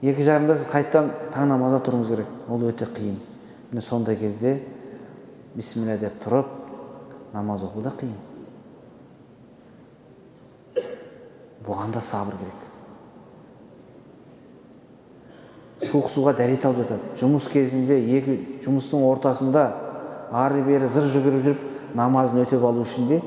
[0.01, 2.29] Екі жарымда сіз қайтадан таң намазға тұруыңыз керек.
[2.49, 3.19] Ол өте қиын.
[3.71, 4.57] Міне сондай кезде
[5.55, 6.47] бисмилля деп тұрып
[7.35, 8.15] намаз оқу да қиын.
[11.67, 12.67] Бұған да сабыр керек.
[15.91, 17.13] Суық суға дәрет алып жатады.
[17.19, 19.67] Жұмыс кезінде екі жұмыстың ортасында
[20.31, 23.21] ары бері зыр жүгіріп жүріп намазын өтеп алу үшін де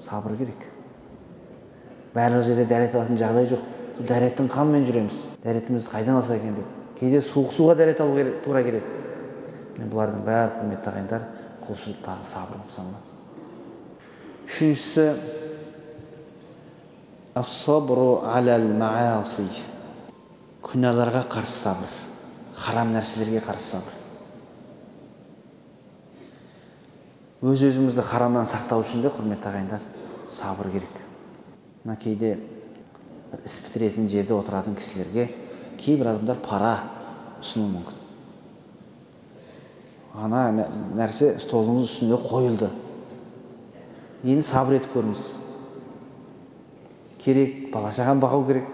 [0.00, 0.60] сабыр керек
[2.14, 3.62] барлық жерде дәрет алатын жағдай жоқ
[3.96, 6.68] сол дәреттің қамымен жүреміз дәретімізді қайдан алсақ екен деп
[7.00, 8.88] кейде суық суға дәрет алу керек, тура келеді
[9.76, 11.22] міне бұлардың бәрі құрметті ағайындар
[11.66, 13.06] құлшылықтағы сабыр болып саналады
[14.48, 15.06] үшіншісі
[20.66, 21.90] күнәларға қарсы сабыр
[22.56, 23.99] харам нәрселерге қарсы сабыр
[27.40, 29.84] өз өзімізді харамнан сақтау үшін де құрметті ағайындар
[30.28, 30.98] сабыр керек.
[31.84, 32.34] Мына кейде
[33.44, 35.30] іс бітіретін жерде отыратын кісілерге
[35.80, 36.74] кейбір адамдар пара
[37.40, 37.96] ұсынуы мүмкін.
[40.20, 40.44] Ана
[40.98, 42.68] нәрсе столыңыз үстіне қойылды.
[44.20, 45.26] Енді сабыр етіп көріңіз?
[47.24, 48.68] Керек бала шағаны бағу керек.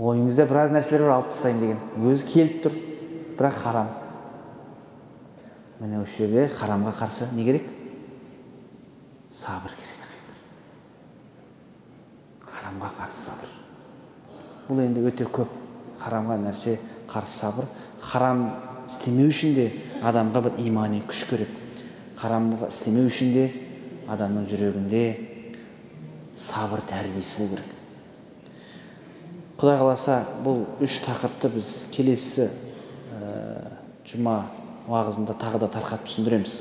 [0.00, 1.80] Ойыңызда біраз нәрселер бар алып тастайын деген.
[2.00, 2.84] Өзі келіп тұр
[3.36, 3.90] бірақ харам.
[5.80, 7.64] Міне осы жерде харамға қарсы не керек
[9.32, 10.02] сабыр керек
[12.44, 13.54] харамға қарсы сабыр
[14.68, 15.48] бұл енді өте көп
[16.02, 16.76] харамға нәрсе
[17.08, 17.70] қарсы сабыр
[18.02, 18.44] харам
[18.90, 19.66] істемеу үшін де
[20.04, 21.48] адамға бір имани күш керек
[22.20, 23.48] харамға істемеу үшін де
[24.12, 25.04] адамның жүрегінде
[26.36, 27.76] сабыр тәрбиесі болу керек
[29.60, 33.68] құдай қаласа бұл үш тақырыпты біз келесі ә,
[34.08, 34.59] жұма
[34.90, 36.54] уағызында тағы да тарқатып түсіндіреміз.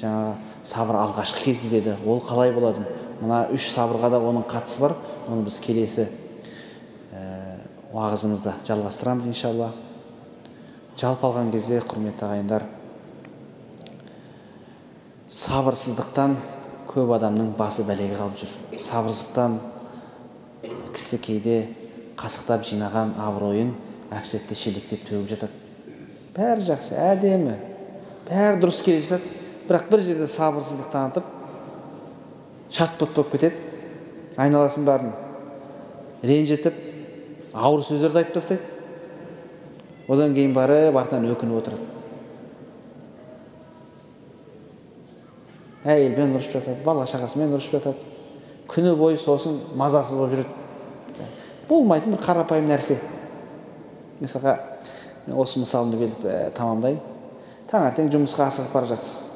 [0.00, 0.32] Жаңағы
[0.66, 2.82] сабыр алғашқы кезде деді ол қалай болады?
[3.20, 4.96] Мына үш сабырға да оның қатысы бар
[5.30, 6.08] оны біз келесі
[7.14, 7.60] ә,
[7.94, 9.70] уағызымызда жалғастырамыз иншалла.
[10.98, 12.66] Жалпы алған кезде құрметті ағайындар
[15.30, 16.36] сабырсыздықтан
[16.90, 18.54] көп адамның басы бәлеге қалып жүр.
[18.82, 19.60] Сабырсыздықтан
[20.96, 21.60] кісі кейде
[22.18, 23.74] қасықтап жинаған абыройын
[24.10, 25.66] әп сәтте шелектеп төгіп жатады
[26.36, 27.56] бәрі жақсы әдемі.
[28.26, 29.32] Бәрі дұрыс келе жатады.
[29.66, 31.30] Бірақ бір жерде сабырсыздық танытып
[32.70, 33.56] шат бұт болып кетеді.
[34.36, 35.12] Айналасын бәрін
[36.22, 36.76] ренжітіп
[37.54, 38.62] ауыр сөздерді айтып тастайды.
[40.08, 41.88] Одан кейін барып артынан өкініп отырады.
[45.86, 48.14] Әйелмен ұрысып жатады бала шағасымен ұрысып жатады.
[48.70, 51.28] Күні бойы сосын мазасыз болып жүреді.
[51.68, 52.98] Болмайтын бір қарапайым нәрсе.
[54.20, 54.56] Мысалға
[55.34, 56.98] осы мысалымды келіп ә, тамамдайын.
[57.70, 59.32] Таңертең жұмысқа асығып бара жатсыз.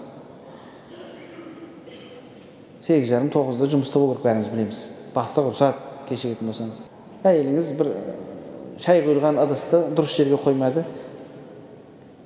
[2.87, 4.83] Сегіз жарым тоғызда жұмыста болу керек бәріміз білеміз.
[5.15, 6.81] Бастық ұрысады кешігетін болсаңыз.
[7.27, 7.91] Әйеліңіз бір
[8.81, 10.85] шай құйылған ыдысты дұрыс жерге қоймады.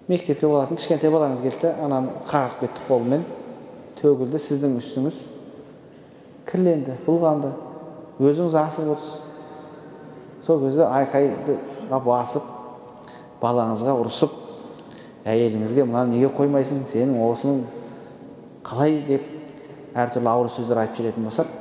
[0.08, 3.24] Мектепке баратын кішкентай балаңыз келді да ананы қағып кетті қолымен.
[4.00, 5.20] Төгілді сіздің үстіңіз.
[6.50, 7.54] Кірленді бұлғанды.
[8.20, 9.20] Өзіңіз асығып отырсыз.
[10.44, 11.58] Сол кезде айқайды
[12.04, 12.44] басып
[13.40, 14.43] балаңызға ұрысып
[15.24, 16.84] әйеліңізге мынаны неге қоймайсың?
[16.90, 17.62] Сенің осының
[18.66, 19.24] қалай деп
[19.96, 21.52] әртүрлі ауыр сөздер айтып жіберетін болсақ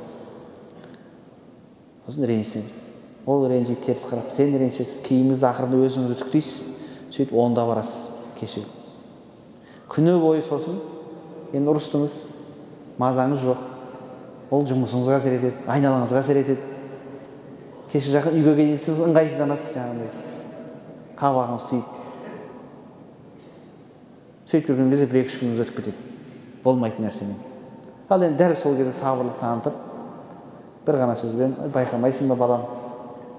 [2.06, 2.80] сосын ренжісеміз.
[3.26, 6.56] Ол ренжиді теріс қарап сен ренжісесіз киіміңізді ақырында өзіңіз үтіктейсіз
[7.14, 8.68] сөйтіп онда барасыз кешігіп.
[9.88, 10.76] Күні бойы сосын
[11.54, 12.18] енді ұрыстыңыз
[13.00, 16.60] мазаңыз жоқ ол жұмысыңызға әсер етеді айналаңызға әсер етеді
[17.92, 20.10] кешке жақын үйге келген сіз ыңғайсызданасыз жаңағыдай
[21.20, 21.93] қабағыңыз түйіп.
[24.54, 25.96] Сөйтіп жүрген кезде бір екі үш күніңіз өтіп кетеді.
[26.62, 27.38] Болмайтын нәрсемен.
[28.08, 29.74] Ал енді дәл сол кезде сабырлық танытып
[30.86, 32.66] бір ғана сөзбен байқамайсың ба балам?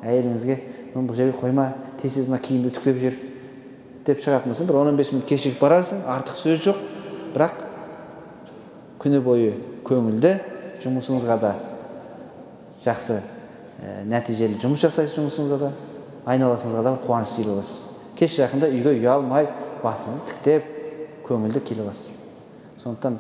[0.04, 0.58] Әйеліңізге
[0.96, 1.70] бұл жерге қойма
[2.02, 3.16] тез тез мына киімді үтіктеп жүр
[4.06, 6.84] деп шығатын болсаң бір он он бес минут кешігіп барасың артық сөз жоқ.
[7.36, 7.56] Бірақ
[9.02, 9.56] күні бойы
[9.88, 10.36] көңілді
[10.84, 11.56] жұмысыңызға да
[12.86, 15.72] жақсы ә, нәтижелі жұмыс жасайсыз жұмысыңызда да
[16.32, 19.50] айналасыңызға да қуаныш сыйлай аласыз кеш жақында үйге ұялмай
[19.84, 20.75] басыңызды тіктеп
[21.26, 22.20] көңілді келе аласыз
[22.84, 23.20] сондықтан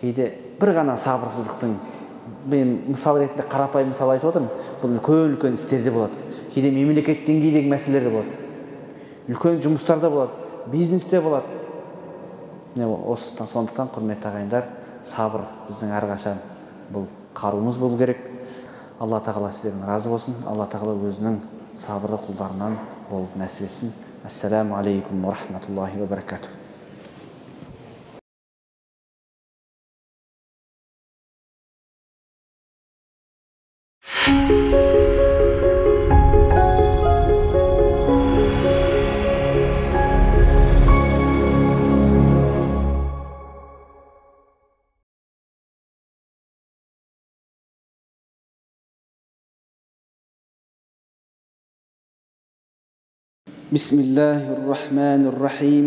[0.00, 1.74] кейде бір ғана сабырсыздықтың
[2.46, 4.50] мен мысал ретінде қарапайым мысал айтып отырмын
[4.82, 6.14] бұл үлкен үлкен істерде болады.
[6.52, 8.30] Кейде мемлекет деңгейдегі мәселелерде болады.
[9.28, 11.46] Үлкен жұмыстарда болады бизнесте болады.
[12.74, 14.68] Міне осыдан сондықтан құрметті ағайындар
[15.04, 16.40] сабыр біздің әрқашан
[16.94, 18.18] бұл қаруымыз болу керек.
[19.00, 20.34] Алла тағала сіздерден разы болсын.
[20.46, 21.40] Алла тағала өзінің
[21.76, 22.78] сабырлы құлдарынан
[23.10, 23.92] болып нәсіп етсін.
[24.24, 26.61] Ассаламу алейкум уа рахматуллахи уа баракатух.
[53.72, 55.86] بسم الله الرحمن الرحيم.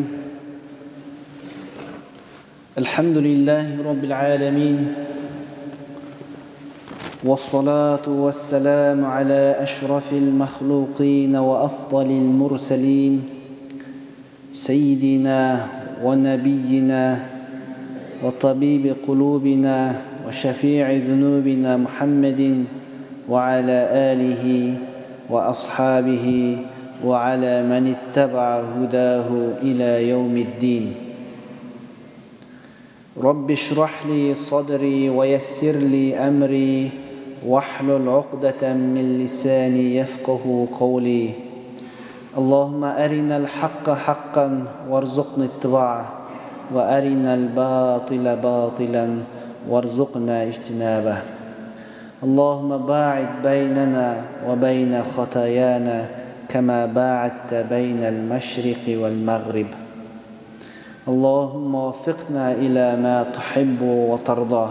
[2.81, 4.77] الحمد لله رب العالمين.
[7.21, 13.21] والصلاة والسلام على أشرف المخلوقين وأفضل المرسلين.
[14.49, 15.67] سيدنا
[16.01, 17.05] ونبينا
[18.25, 19.77] وطبيب قلوبنا
[20.27, 22.65] وشفيع ذنوبنا محمد
[23.29, 24.73] وعلى آله
[25.29, 26.25] وأصحابه
[27.03, 29.27] وعلى من اتبع هداه
[29.61, 30.95] إلى يوم الدين.
[33.17, 36.91] رب اشرح لي صدري ويسر لي أمري
[37.47, 41.29] واحلل عقدة من لساني يفقه قولي.
[42.37, 46.05] اللهم أرنا الحق حقا وارزقنا اتباعه
[46.73, 49.07] وأرنا الباطل باطلا
[49.69, 51.17] وارزقنا اجتنابه.
[52.23, 59.66] اللهم باعد بيننا وبين خطايانا كما باعدت بين المشرق والمغرب
[61.08, 64.68] اللهم وفقنا الى ما تحب وترضى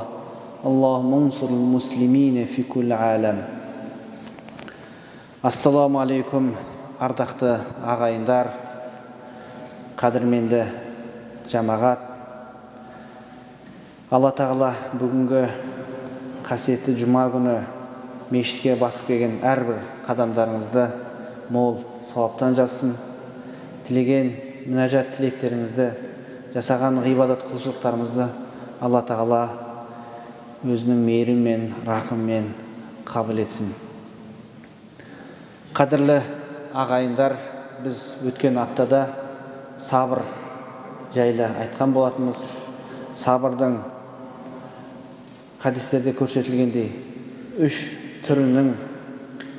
[0.65, 3.59] اللهم انصر المسلمين في كل عالم
[5.39, 6.49] ассаламу алейкум
[6.99, 8.49] ардақты ағайындар
[9.95, 10.65] қадірменді
[11.47, 12.01] жамағат
[14.11, 15.45] алла тағала бүгінгі
[16.43, 17.55] қасиетті жұма күні
[18.35, 20.83] мешітке басып келген әрбір қадамдарыңызды
[21.54, 22.96] мол сауаптан жазсын.
[23.86, 24.32] Тілеген
[24.66, 25.86] мінәжат тілектеріңізді
[26.54, 28.26] жасаған ғибадат құлшылықтарымызды
[28.82, 29.42] алла тағала
[30.64, 32.48] өзінің мейірімен рақыммен
[33.06, 33.70] қабыл етсін.
[35.76, 36.20] Қадірлі
[36.74, 37.36] ағайындар
[37.84, 39.04] біз өткен аптада
[39.78, 40.24] сабыр
[41.14, 42.42] жайлы айтқан болатынбыз.
[43.14, 43.76] Сабырдың
[45.62, 46.90] хадистерде көрсетілгендей
[47.62, 47.76] үш
[48.26, 48.72] түрінің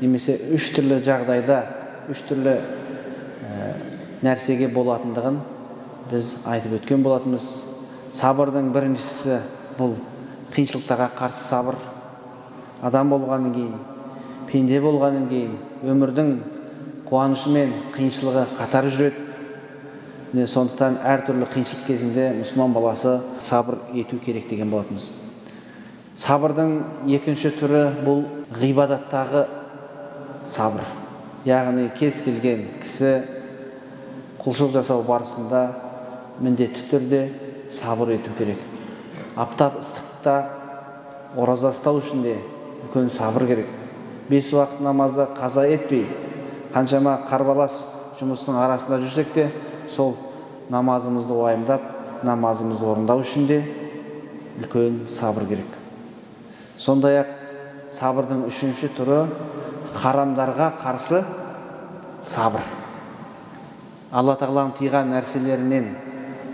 [0.01, 1.59] немесе үш түрлі жағдайда
[2.11, 3.69] үш түрлі ә,
[4.25, 5.39] нәрсеге болатындығын
[6.11, 7.47] біз айтып өткен болатынбыз.
[8.15, 9.39] Сабырдың біріншісі
[9.79, 9.95] бұл
[10.53, 11.77] қиыншылықтарға қарсы сабыр.
[12.85, 13.75] Адам болғаннан кейін
[14.51, 16.31] пенде болғаннан кейін өмірдің
[17.09, 19.23] қуанышы мен қиыншылығы қатар жүреді.
[20.33, 25.09] Міне сондықтан әртүрлі қиыншылық кезінде мұсылман баласы сабыр ету керек деген болатынбыз.
[26.15, 26.77] Сабырдың
[27.17, 28.23] екінші түрі бұл
[28.61, 29.45] ғибадаттағы
[30.47, 30.83] сабыр.
[31.45, 33.11] Яғни кез келген кісі
[34.41, 35.61] құлшылық жасау барысында
[36.41, 37.21] міндетті түрде
[37.69, 38.57] сабыр ету керек.
[39.35, 40.35] Аптап ыстықта
[41.37, 42.35] ораза ұстау үшін де
[42.85, 43.69] үлкен сабыр керек.
[44.29, 46.07] Бес уақыт намазды қаза етпей
[46.73, 47.81] қаншама қарбалас
[48.19, 49.49] жұмыстың арасында жүрсек те
[49.87, 50.15] сол
[50.69, 51.81] намазымызды уайымдап
[52.25, 53.61] намазымызды орындау үшін де
[54.61, 55.67] үлкен сабыр керек.
[56.77, 57.33] Сондай ақ
[57.93, 59.19] сабырдың үшінші түрі
[59.95, 61.21] харамдарға қарсы
[62.25, 62.63] сабыр
[64.11, 65.89] алла тағаланың тыйған нәрселерінен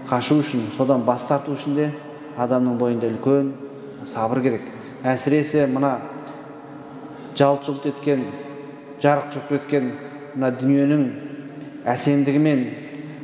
[0.09, 1.89] қашу үшін содан бас тарту үшін де
[2.37, 3.51] адамның бойында үлкен
[4.07, 4.69] сабыр керек
[5.03, 5.97] әсіресе мына
[7.37, 8.25] жалт жұлт еткен
[9.01, 9.91] жарық жұрт еткен
[10.35, 11.05] мына дүниенің
[11.91, 12.65] әсемдігімен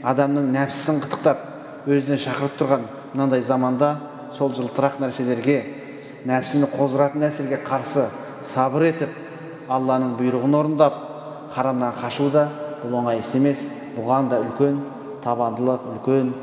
[0.07, 1.45] адамның нәпсісін қытықтап
[1.89, 3.93] өзіне шақырып тұрған мынандай заманда
[4.33, 5.61] сол жылтырақ нәрселерге
[6.27, 8.07] нәпсіні қоздыратын нәрселерге қарсы
[8.43, 9.26] сабыр етіп
[9.67, 10.97] алланың бұйрығын орындап
[11.53, 12.47] харамнан қашу да
[12.83, 13.65] бұл оңай іс емес.
[13.97, 14.79] Бұған да үлкен
[15.23, 16.33] табандылық үлкен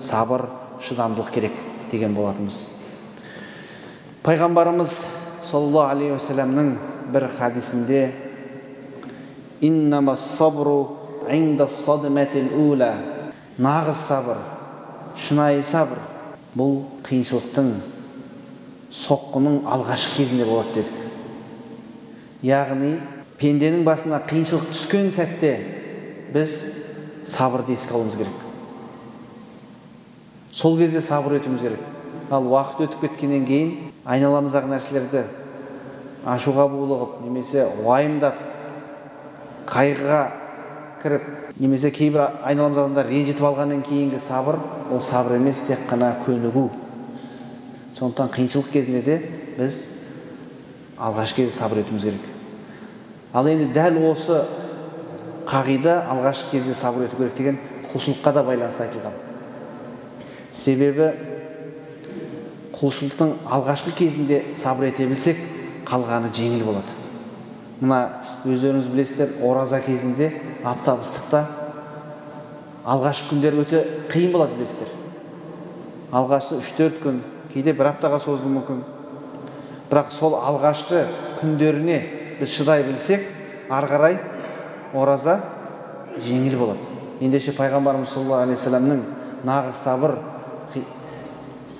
[0.00, 0.46] сабыр
[0.80, 1.56] шыдамдылық керек
[1.90, 2.60] деген болатынбыз.
[4.24, 4.92] Пайғамбарымыз
[5.44, 6.74] саллаллаху алейхи уассаламның
[7.12, 8.04] бір хадисінде
[13.58, 14.40] нағыз сабыр
[15.16, 16.00] шынайы сабыр.
[16.54, 17.70] Бұл қиыншылықтың
[18.94, 21.03] соққының алғашқы кезінде болады дедік.
[22.44, 22.98] Яғни
[23.40, 25.56] пенденің басына қиыншылық түскен сәтте
[26.34, 26.54] біз
[27.24, 28.32] сабырды еске алуымыз керек.
[30.50, 31.80] Сол кезде сабыр етуіміз керек.
[32.30, 33.72] Ал уақыт өтіп кеткеннен кейін
[34.04, 35.24] айналамыздағы нәрселерді
[36.28, 38.38] ашуға булығып немесе уайымдап
[39.68, 40.20] қайғыға
[41.02, 41.26] кіріп
[41.60, 46.70] немесе кейбір айналамыздағы адамдар ренжітіп алғаннан кейінгі сабыр ол сабыр емес тек қана көнігу.
[47.94, 49.18] Сондықтан қиыншылық кезінде де
[49.58, 49.82] біз
[50.98, 52.33] алғашқы кезде сабыр етуіміз керек.
[53.34, 54.44] Ал енді дәл осы
[55.48, 57.58] қағида алғашқы кезде сабыр ету керек деген
[57.92, 59.16] құлшылыққа да байланысты айтылған.
[60.52, 61.10] Себебі
[62.78, 65.36] құлшылықтың алғашқы кезінде сабыр ете білсек
[65.88, 66.94] қалғаны жеңіл болады.
[67.80, 68.00] Мына
[68.46, 70.30] өздеріңіз білесіздер ораза кезінде
[70.62, 71.44] аптап ыстықта
[72.86, 74.88] алғашқы күндер өте қиын болады білесіздер.
[76.14, 78.84] Алғашқы үш төрт күн кейде бір аптаға созылуы мүмкін.
[79.90, 81.04] Бірақ сол алғашқы
[81.40, 81.98] күндеріне
[82.40, 83.26] біз шыдай білсек
[83.70, 84.18] ары қарай
[84.94, 85.40] ораза
[86.18, 86.92] жеңіл болады.
[87.20, 89.02] Ендеше пайғамбарымыз саллаллаху алейхи вассаламның
[89.46, 90.16] нағыз сабыр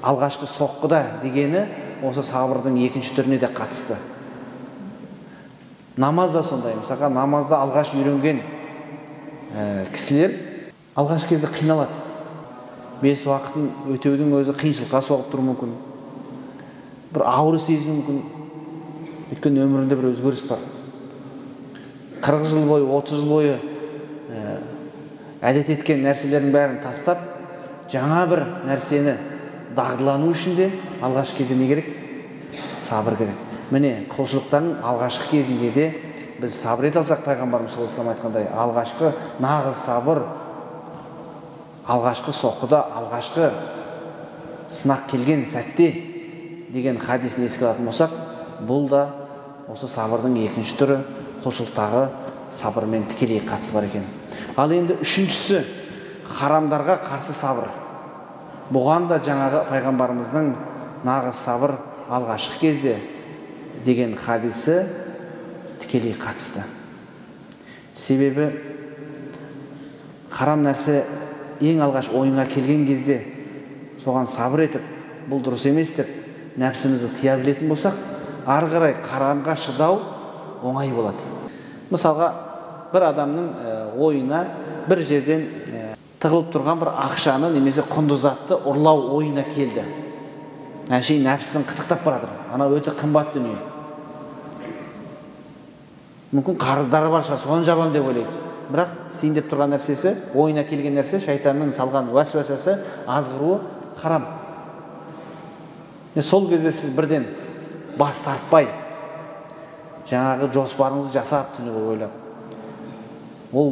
[0.04, 1.64] алғашқы соққыда дегені
[2.04, 3.96] осы сабырдың екінші түріне де қатысты.
[5.96, 6.74] Намаз да сондай.
[6.76, 8.42] Мысалға намазды алғаш үйренген
[9.54, 10.34] ә, кісілер
[10.98, 12.02] алғашқы кезде қиналады.
[13.00, 15.74] Бес уақытын өтеудің өзі қиыншылыққа соғып тұруы мүмкін.
[17.14, 18.20] Бір ауыр сезінуі мүмкін.
[19.34, 20.58] Өйткені өмірінде бір өзгеріс бар.
[22.22, 23.56] қырық жыл бойы отыз жыл бойы
[24.30, 24.58] ә,
[25.42, 27.18] әдет еткен нәрселердің бәрін тастап
[27.90, 29.16] жаңа бір нәрсені
[29.76, 30.70] дағдылану үшін де
[31.02, 31.84] алғашқы кезде не керек?
[32.78, 33.34] Сабыр керек.
[33.70, 35.86] Міне құлшылықтың алғашқы кезінде де
[36.40, 40.22] біз сабыр ете алсақ пайғамбарымыз саллаллаху алейhi айтқандай алғашқы нағыз сабыр
[41.86, 43.50] алғашқы соққыда алғашқы
[44.70, 45.90] сынақ келген сәтте
[46.72, 48.16] деген хадисін еске алатын болсақ
[48.66, 49.04] бұл да
[49.70, 50.98] осы сабырдың екінші түрі
[51.44, 52.02] құлшылықтағы
[52.52, 54.04] сабырмен тікелей қатысы бар екен.
[54.56, 55.62] Ал енді үшіншісі
[56.28, 57.70] харамдарға қарсы сабыр.
[58.72, 60.52] Бұған да жаңағы пайғамбарымыздың
[61.04, 61.74] нағыз сабыр
[62.12, 62.96] алғашқы кезде
[63.84, 64.82] деген хадисі
[65.82, 66.64] тікелей қатысты.
[67.94, 68.50] Себебі
[70.30, 71.04] харам нәрсе
[71.64, 73.22] ең алғаш ойыңа келген кезде
[74.04, 74.90] соған сабыр етіп
[75.30, 76.10] бұл дұрыс емес деп
[76.60, 78.13] нәпсімізді тыя білетін болсақ
[78.46, 80.00] ары қарай харамға шыдау
[80.62, 81.24] оңай болады
[81.90, 82.30] мысалға
[82.92, 83.50] бір адамның
[84.00, 84.44] ойына
[84.88, 85.46] бір жерден
[86.24, 89.82] тығылып тұрған бір ақшаны немесе құнды затты ұрлау ойына келді.
[90.88, 93.58] Әшейін нәпсісін қытықтап бара жатыр анау өте қымбат дүние.
[96.32, 98.40] Мүмкін қарыздары бар шығар соны жабамын деп ойлайды.
[98.72, 103.58] Бірақ істейін деп тұрған нәрсесі ойына келген нәрсе шайтанның салған уәсуәсасы азғыруы
[104.00, 104.24] харам.
[106.20, 107.26] Сол кезде сіз бірден
[107.98, 108.68] бас тартпай.
[110.08, 112.20] Жаңағы жоспарыңызды жасап түні бойы ойлап.
[113.54, 113.70] Ол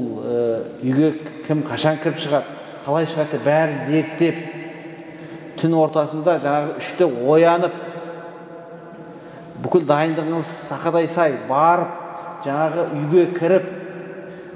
[0.82, 1.12] үйге
[1.46, 2.58] кім қашан кіріп шығады?
[2.86, 3.40] Қалай шығады?
[3.44, 4.38] Бәрін зерттеп.
[5.60, 7.74] Түн ортасында жаңағы үште оянып.
[9.62, 11.36] Бүкіл дайындығыңыз сақадай сай.
[11.50, 13.68] Барып жаңағы үйге кіріп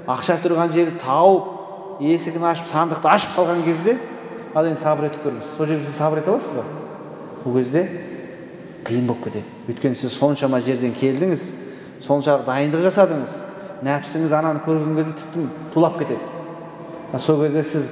[0.07, 3.97] ақша тұрған жерді тауып есігін ашып сандықты ашып қалған кезде
[4.55, 5.53] ал енді сабыр етіп көріңіз.
[5.57, 6.63] Сол жерде сіз сабыр ете аласыз ба?
[7.45, 7.85] Бұл кезде?
[8.87, 9.45] Қиын болып кетеді.
[9.67, 11.43] Өйткені сіз соншама жерден келдіңіз
[12.05, 13.35] соншалық дайындық жасадыңыз.
[13.85, 16.21] Нәпсіңіз ананы көрген кезде тіптен тулап кетеді.
[17.19, 17.91] Сол кезде сіз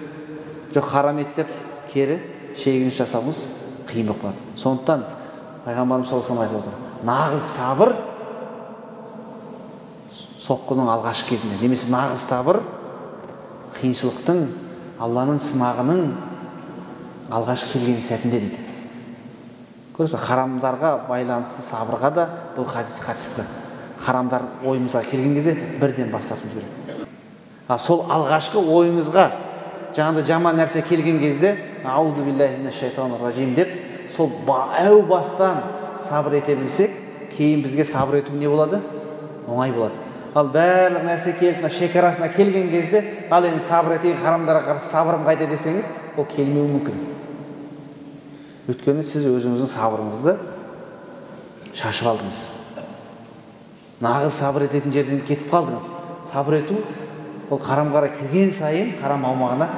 [0.74, 1.52] жоқ харам ет деп
[1.92, 2.20] кері
[2.56, 3.44] шегініс жасауыңыз
[3.92, 4.42] қиын болып қалады.
[4.56, 5.06] Сондықтан
[5.66, 7.94] пайғамбарымыз саллаллаху алейhi айтып отыр нағыз сабыр
[10.46, 11.60] соққының алғашқы кезінде.
[11.62, 12.62] Немесе нағыз сабыр
[13.80, 14.46] қиыншылықтың
[15.02, 16.06] алланың сынағының
[17.36, 18.65] алғаш келген сәтінде дейді.
[19.96, 22.26] Көрдіңіз ба харамдарға байланысты сабырға да
[22.58, 23.46] бұл хадис қатысты.
[24.00, 27.08] Харамдар ойымызға келген кезде бірден бас тартуымыз керек.
[27.68, 29.30] А сол алғашқы ойыңызға
[29.96, 32.26] жаңағыдай жаман нәрсе келген кезде аузу
[33.22, 33.70] ражим деп
[34.10, 34.32] сол
[34.80, 35.64] әу бастан
[36.02, 36.92] сабыр ете білсек
[37.38, 38.82] кейін бізге сабыр ету не болады?
[39.48, 39.96] Оңай болады.
[40.36, 45.24] Ал барлық нәрсе келіп мына шекарасына келген кезде ал енді сабыр етейін харамдарға қарсы сабырым
[45.24, 45.48] қайда?
[45.48, 45.88] десеңіз
[46.18, 47.00] ол келмеуі мүмкін.
[48.66, 50.36] Өйткені сіз өзіңіздің сабырыңызды
[51.76, 52.40] шашып алдыңыз.
[54.02, 55.90] Нағыз сабыр ететін жерден кетіп қалдыңыз.
[56.32, 56.80] Сабыр ету
[57.50, 59.70] ол харамға қарай кірген сайын харам аумағына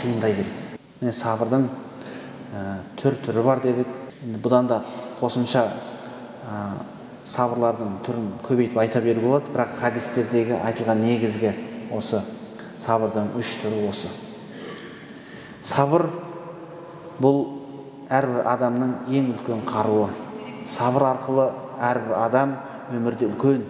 [0.00, 0.80] қиындай береді.
[1.00, 2.64] Міне сабырдың ә,
[2.96, 3.92] түр түрі бар дедік.
[4.40, 4.82] Бұдан да
[5.20, 5.66] қосымша
[7.28, 9.52] сабырлардың түрін көбейтіп айта беруге болады.
[9.52, 11.54] Бірақ хадистердегі айтылған негізгі
[11.92, 12.24] осы
[12.80, 14.08] сабырдың үш түрі осы.
[15.60, 16.08] Сабыр
[17.20, 17.59] бұл
[18.10, 20.08] әрбір адамның ең үлкен қаруы.
[20.68, 21.46] Сабыр арқылы
[21.78, 22.56] әрбір адам
[22.94, 23.62] өмірде үлкен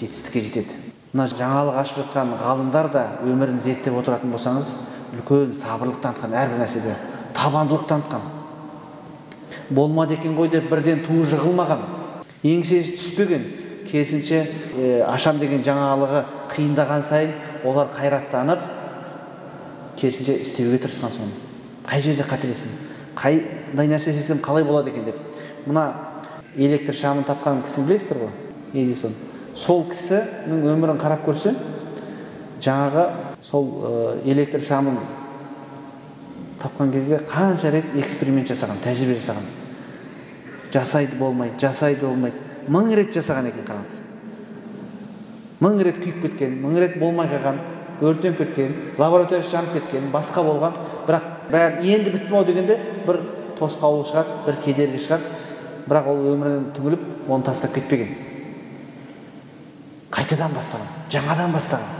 [0.00, 0.78] жетістікке жетеді.
[1.12, 4.72] Мына жаңалық ашып жатқан ғалымдар да өмірін зерттеп отыратын болсаңыз
[5.16, 6.96] үлкен сабырлық танытқан әрбір нәрседе
[7.36, 8.24] табандылық танытқан.
[9.70, 11.84] Болмады екен ғой деп бірден туы жығылмаған
[12.46, 13.44] еңсесі түспеген
[13.86, 16.22] керісінше ә, ашам деген жаңалығы
[16.52, 17.32] қиындаған сайын
[17.66, 18.62] олар қайраттанып
[20.00, 21.34] керісінше істеуге тырысқан соны
[21.86, 22.85] қай жерде қателестім
[23.16, 25.16] қандай нәрсе істесем қалай болады екен деп.
[25.66, 25.92] Мына
[26.56, 29.14] электр шамын тапқан кісіні білесіздер ғой эдисон.
[29.56, 31.54] Сол кісінің өмірін қарап көрсе
[32.60, 33.06] жаңағы
[33.44, 33.70] сол
[34.24, 34.98] электр шамын
[36.62, 39.46] тапқан кезде қанша рет эксперимент жасаған тәжірибе жасаған.
[40.72, 42.36] Жасайды болмайды жасайды болмайды.
[42.68, 44.02] Мың рет жасаған екен қараңыздар.
[45.62, 47.62] Мың рет күйіп кеткен мың рет болмай қалған
[48.04, 50.74] өртеніп кеткен лабораториясы жанып кеткен басқа болған.
[51.06, 53.20] Бірақ бәрі енді бітті ау дегенде бір
[53.58, 55.34] тосқауыл шығады бір кедергі шығады.
[55.86, 58.10] Бірақ ол өмірінен түңіліп оны тастап кетпеген.
[60.10, 61.92] Қайтадан бастаған жаңадан бастаған.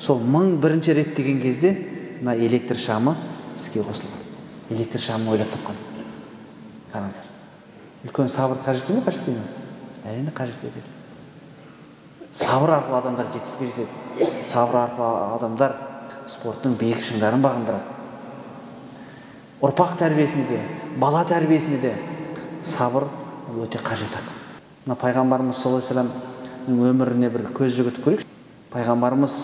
[0.00, 1.72] Сол мың бірінші рет деген кезде
[2.20, 3.16] мына электр шамы
[3.56, 4.22] іске қосылған.
[4.70, 5.80] Электр шамын ойлап тапқан.
[6.92, 7.26] Қараңыздар.
[8.04, 9.40] Үлкен сабырды қажет ме қажет ме
[10.04, 10.84] әрине қажет етеді.
[12.32, 14.44] Сабыр арқылы адамдар жетістікке жетеді.
[14.44, 15.74] Сабыр арқылы адамдар
[16.28, 17.97] спорттың биік шыңдарын бағындырады.
[19.62, 20.60] Ұрпақ тәрбиесінде де
[21.00, 21.94] бала тәрбиесінде де
[22.62, 23.08] сабыр
[23.58, 24.26] өте қажет ақ.
[24.86, 26.08] Мына пайғамбарымыз саллаллаху алейhi
[26.68, 28.28] вассаламның өміріне бір көз жүгіртіп көрейікші
[28.72, 29.34] пайғамбарымыз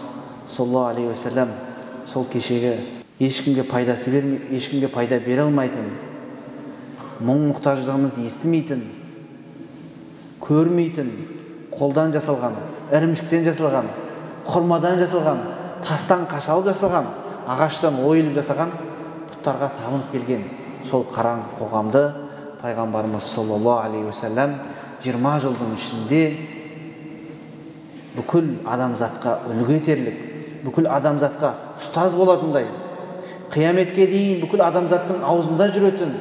[0.48, 1.50] саллаллаху алейхи уассалам
[2.06, 2.76] сол кешегі
[3.18, 5.90] ешкімге пайдасы бермей ешкімге пайда бере алмайтын
[7.24, 8.86] мұң мұқтаждығымызды естімейтін
[10.44, 11.12] көрмейтін
[11.74, 12.58] қолдан жасалған
[12.94, 13.90] ірімшіктен жасалған
[14.46, 15.44] құрмадан жасалған
[15.84, 17.08] тастан қашалып жасалған
[17.54, 18.74] ағаштан ойылып жасаған
[19.45, 20.45] бұттарға табынып келген
[20.88, 22.01] сол қараңғы қоғамды
[22.62, 24.55] пайғамбарымыз саллаллаху алейхи уассалам
[25.05, 26.20] жиырма жылдың ішінде
[28.16, 30.22] бүкіл адамзатқа үлгі етерлік
[30.64, 32.70] бүкіл адамзатқа ұстаз болатындай
[33.53, 36.14] қияметке дейін бүкіл адамзаттың аузында жүретін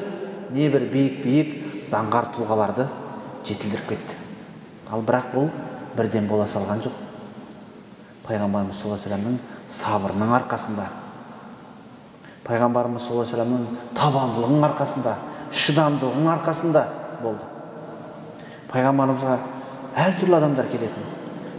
[0.52, 1.56] небір биік биік
[1.88, 2.90] заңғар тұлғаларды
[3.48, 4.20] жетілдіріп кетті.
[4.92, 5.48] Ал бірақ бұл
[5.96, 7.00] бірден бола салған жоқ.
[8.28, 10.88] Пайғамбарымыз саллаллаху вассаламның сабырының арқасында
[12.48, 13.66] пайғамбарымыз саллаллаху алейhi вассаламның
[13.98, 15.14] табандылығының арқасында
[15.64, 16.84] шыдамдылығының арқасында
[17.24, 17.46] болды
[18.72, 19.38] пайғамбарымызға
[20.04, 21.08] әртүрлі адамдар келетін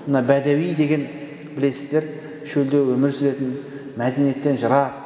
[0.07, 1.07] мына бәдәуи деген
[1.55, 2.09] білесіздер
[2.51, 3.55] шөлде өмір сүретін
[3.97, 4.99] мәдениеттен жырақ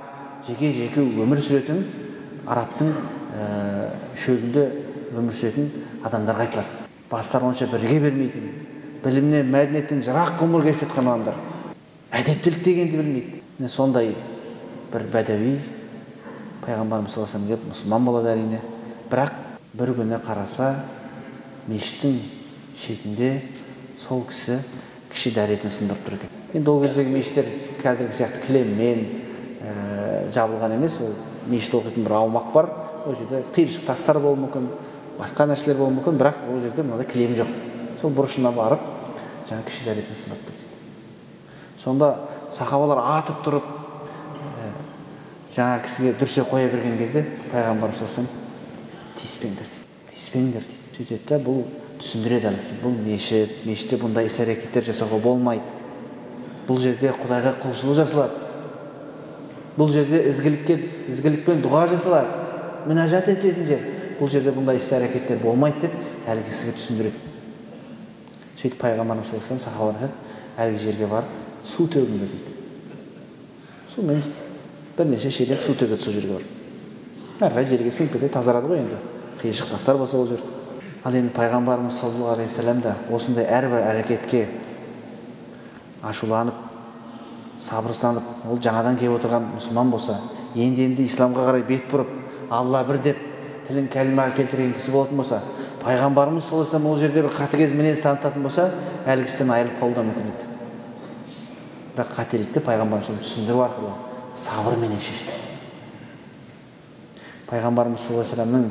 [0.49, 1.85] жеке жеке өмір сүретін
[2.49, 4.65] арабтың ә, шөлінде
[5.15, 5.69] өмір сүретін
[6.09, 8.49] адамдарға айтылады бастары онша бірге бермейтін
[9.05, 11.39] білімнен мәдениеттен жырақ ғұмыр кешіп жатқан адамдар
[12.19, 14.15] әдептілік дегенді білмейді сондай
[14.93, 15.55] бір бәдәуи
[16.65, 18.61] пайғамбарымыз саллаллаху алейhi келіп мұсылман болады әрине
[19.11, 19.35] бірақ
[19.79, 20.73] бір күні қараса
[21.69, 22.19] мешіттің
[22.79, 23.31] шетінде
[24.01, 24.59] сол кісі
[25.13, 27.49] кіші дәретін сындырып тұр екен енді ол кездегі мешіттер
[27.83, 29.05] қазіргі сияқты кілеммен
[29.61, 29.73] ә,
[30.35, 31.15] жабылған емес ол
[31.49, 32.71] мешіт оқитын бір аумақ бар
[33.05, 34.69] ол жерде қиыршық тастар болуы мүмкін
[35.19, 37.53] басқа нәрселер болуы мүмкін бірақ ол жерде мынандай кілем жоқ
[38.01, 38.85] сол бұрышына барып
[39.49, 40.55] жаңағы кіші дәретін сындырып
[41.83, 42.15] сонда
[42.51, 43.78] сахабалар атып тұрып
[45.57, 48.27] жаңа кісіге дүрсе қоя берген кезде пайғамбарымыз саллаллаху
[49.19, 51.63] тиіспеңдер дейді тиіспеңдер дейді сөйтеді да бұл
[51.99, 55.77] түсіндіреді әлгі бұл мешіт мешітте бұндай іс әрекеттер жасауға болмайды.
[56.69, 58.35] Бұл жерде құдайға құлшылық жасалады.
[59.79, 60.79] Бұл жерде ізгілікке
[61.11, 62.29] ізгілікпен дұға жасалады.
[62.91, 63.87] Мінәжат етілетін жер.
[64.19, 67.25] Бұл жерде бұндай іс әрекеттер болмайды деп әлгі кісіге түсіндіреді.
[68.59, 70.11] Сөйтіп пайғамбарымыз саллаллаху алейhi сахабалар
[70.59, 72.55] әлгі жерге барып су төгіңдер дейді.
[73.95, 74.23] Сумен
[74.99, 78.99] бірнеше шелек су төгеді сол жерге барып әрі жерге сіңіп кетеді тазарады ғой енді
[79.43, 80.41] қиыршық тастар болса ол жер
[81.05, 84.47] ал енді пайғамбарымыз саллаллаху алейхи вассалам да осындай әрбір әрекетке
[86.03, 86.55] ашуланып
[87.63, 90.19] сабырсызданып ол жаңадан келіп отырған мұсылман болса
[90.57, 92.11] енді енді исламға қарай бет бұрып
[92.51, 93.23] алла бір деп
[93.69, 95.41] тілін кәлимаға келтірген кісі болатын болса
[95.85, 98.71] пайғамбарымыз саллаллаху алейhi ол жерде бір қатыгез мінез танытатын болса
[99.07, 100.53] әлгі кісіден айырылып қалуы да мүмкін еді
[101.95, 104.08] бірақ қателікті пайғамбарымыз түсіндіру арқылы
[104.39, 105.35] сабырменен шешті.
[107.49, 108.65] Пайғамбарымыз саллаллаху алейhi вассаламның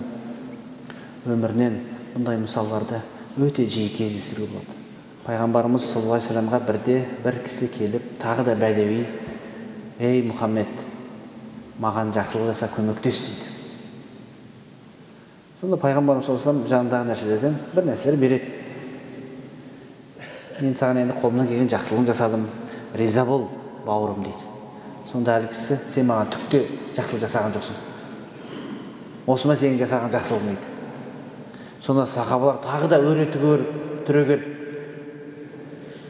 [1.33, 1.77] өмірінен
[2.13, 3.01] бұндай мысалдарды
[3.41, 4.75] өте жиі кездестіруге болады.
[5.25, 9.03] Пайғамбарымыз саллаллаху вассаламға бірде бір кісі келіп тағы да бәдеуи
[9.99, 10.85] ей мұхаммед
[11.81, 13.47] маған жақсылық жаса көмектес дейді.
[15.61, 18.53] Сонда пайғамбарымыз саллаллаху алейhi жанындағы нәрселерден бір нәрселер береді.
[20.61, 22.45] Мен саған енді қолымнан келген жақсылығын жасадым
[22.97, 23.49] риза бол
[23.85, 24.56] бауырым дейді.
[25.07, 26.59] Сонда әлгі кісі сен маған түк те
[26.97, 27.75] жақсылық жасаған жоқсың.
[29.27, 30.67] Осы ма сенің жасаған жақсылығың дейді
[31.83, 33.25] сонда сахабалар тағы да өре
[34.07, 34.43] түрегеліп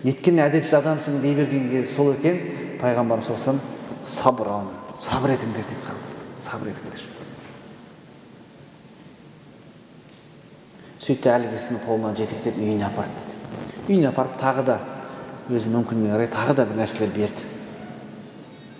[0.06, 2.40] неткен әдепсіз адамсың дей берген кезде сол екен
[2.82, 3.60] пайғамбарымыз саллаллаху
[4.06, 4.48] сабыр
[5.02, 5.98] сабыр етіңдер дейді
[6.38, 7.02] сабыр етіңдер
[11.08, 14.80] сөйтті әлгі кісіні қолынан жетектеп үйіне апарды дейді үйіне апарып тағы да
[15.50, 17.57] өз мүмкіндігіне қарай тағы да бір нәрселер берді.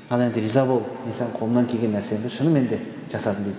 [0.10, 2.80] Ал енді риза бол мен саған қолымнан келген нәрсемді шынымен де
[3.12, 3.58] жасадым дейді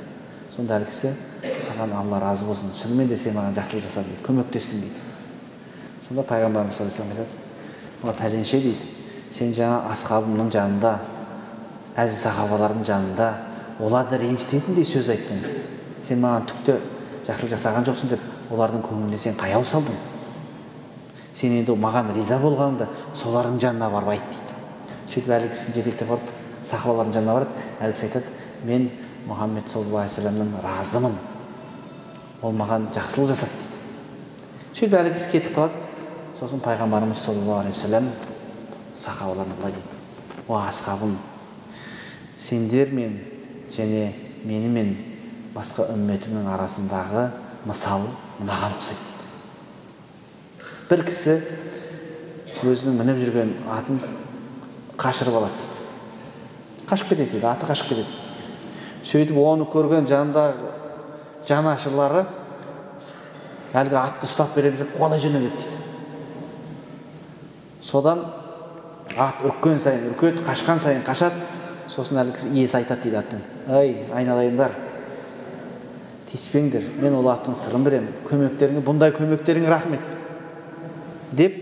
[0.55, 1.13] сонда әлгі кісі
[1.61, 5.03] саған алла разы болсын шынымен де сен маған жақсылық жасадың дейді көмектестің дейді
[6.09, 7.27] сонда пайғамбарымыз саллаллаху алейhi
[8.03, 8.89] айтады пәленше дейді
[9.31, 10.95] сен жаңа асхабымның жанында
[12.01, 13.29] әзіз сахабалардың жанында
[13.85, 15.45] оларды ренжітетіндей сөз айттың
[16.03, 16.79] сен маған түк те
[17.29, 20.01] жақсылық жасаған жоқсың деп олардың көңіліне сен қаяу салдың
[21.35, 26.38] сен енді маған риза болғаныңды солардың жанына барып айт дейді сөйтіп әлгі кісіні жетектеп барып
[26.69, 28.27] сахабалардың жанына барады әлгі кісі айтады
[28.69, 28.91] мен
[29.29, 31.15] мұхаммед саллаллаху алейхи вассаламнан разымын.
[32.43, 35.85] Ол маған жақсылық жасады дейді сөйтіп әлгі кісі кетіп қалады.
[36.39, 38.11] Сосын пайғамбарымыз саллаллаху алейхи вассалам
[38.97, 39.99] сахабаларына былай дейді
[40.49, 41.17] о асхабым
[42.37, 43.19] сендермен
[43.75, 44.13] және
[44.45, 44.97] менімен
[45.55, 47.29] басқа үмметімнің арасындағы
[47.67, 48.07] мысал
[48.39, 49.25] мынаған ұқсайды дейді.
[50.89, 51.35] Бір кісі
[52.63, 54.01] өзінің мініп жүрген атын
[54.97, 55.78] қашырып алады дейді.
[56.89, 58.09] Қашып кетеді дейді аты қашып кетеді.
[59.05, 60.73] Сөйтіп оны көрген жанындағы
[61.49, 62.25] жанашырлары
[63.77, 65.79] әлгі атты ұстап береміз деп қуалай жөнеледі дейді.
[67.83, 68.25] Содан
[69.17, 71.47] ат үріккен сайын үркеді қашқан сайын қашады.
[71.89, 73.41] Сосын әлгі иесі айтады дейді аттың.
[73.69, 74.75] Ей айналайындар
[76.29, 80.05] тиіспеңдер мен ол аттың сырын білемін көмектеріңе бұндай көмектеріңе рахмет
[81.33, 81.57] деп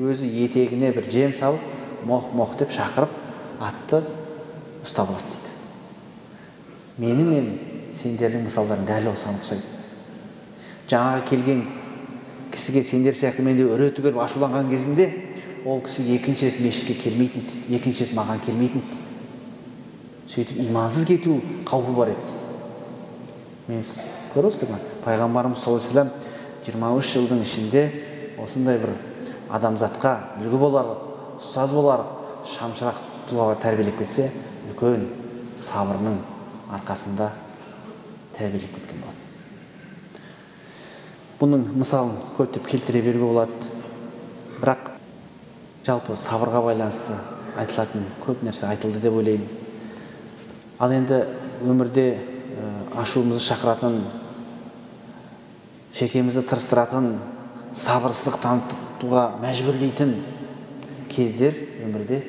[0.00, 3.14] өзі етегіне бір жем салып моқ моқ деп шақырып
[3.62, 4.02] атты
[4.84, 5.50] ұстап алады дейді.
[6.98, 7.50] Мені мен
[7.96, 9.66] сендердің мысалдарың дәл осыған ұқсайды.
[10.90, 11.64] Жаңағы келген
[12.52, 15.10] кісіге сендер сияқты менде үреті келіп ашуланған кезінде
[15.66, 17.76] ол кісі екінші рет мешітке келмейтін дейді.
[17.76, 19.06] Екінші рет маған келмейтін дейді.
[20.30, 22.38] Сөйтіп имансыз кету қаупі бар еді
[23.70, 23.82] мен
[24.34, 24.78] көріп ма?
[25.04, 26.10] Пайғамбарымыз саллаллаху
[26.64, 27.82] жиырма үш жылдың ішінде
[28.38, 28.92] осындай бір
[29.50, 33.00] адамзатқа үлгі боларлық ұстаз боларлық шамшырақ
[33.30, 34.28] тұлғалар тәрбиелеп кетсе
[34.80, 35.08] үлкен
[35.60, 36.20] сабырының
[36.80, 37.32] арқасында
[38.36, 39.20] тәрбиелеп кеткен болады
[41.40, 43.68] бұның мысалын көптеп келтіре беруге болады.
[44.60, 44.90] Бірақ
[45.86, 47.16] жалпы сабырға байланысты
[47.56, 49.48] айтылатын көп нәрсе айтылды деп ойлаймын.
[50.78, 51.22] Ал енді
[51.64, 52.04] өмірде
[52.92, 53.98] ашуымызды шақыратын
[55.96, 57.14] шекемізді тырыстыратын
[57.72, 60.16] сабырсыздық танытуға мәжбүрлейтін
[61.08, 61.56] кездер
[61.86, 62.20] өмірде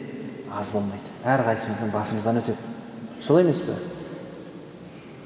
[0.56, 1.11] аз болмайды.
[1.26, 2.58] Әрқайсымыздың басымыздан өтеді.
[3.22, 3.76] Солай емес пе?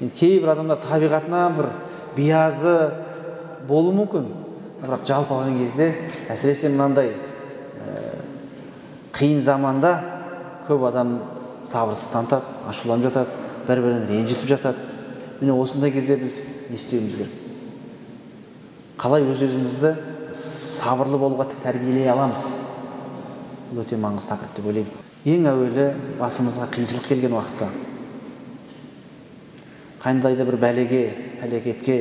[0.00, 1.70] Енді кейбір адамдар табиғатынан бір
[2.16, 2.74] биязы
[3.68, 4.26] болуы мүмкін.
[4.82, 5.88] Бірақ жалпы алған кезде
[6.28, 7.14] әсіресе мынандай
[9.16, 9.94] қиын заманда
[10.68, 11.16] көп адам
[11.64, 13.28] сабырсыз танытады ашуланып жатады
[13.66, 14.84] бір бірін ренжітіп жатады.
[15.40, 16.38] Міне осындай кезде біз
[16.68, 17.32] не істеуіміз керек?
[19.00, 19.94] Қалай өз өзімізді
[20.36, 22.46] сабырлы болуға тәрбиелей аламыз?
[23.72, 25.05] Бұл өте маңызды тақырып деп ойлаймын.
[25.26, 25.86] Ең әуелі
[26.20, 27.66] басымызға қиыншылық келген уақытта.
[30.02, 31.00] Қандай да бір бәлеге
[31.40, 31.96] пәлекетке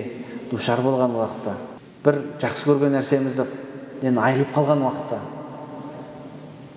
[0.51, 1.55] душар болған уақытта.
[2.05, 5.17] Бір жақсы көрген нәрсемізден айырылып қалған уақытта.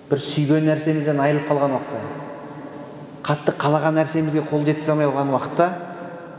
[0.09, 2.01] Бір сүйген нәрсемізден айырылып қалған уақытта.
[3.29, 5.67] Қатты қалаған нәрсемізге қол жеткізе алмай қалған уақытта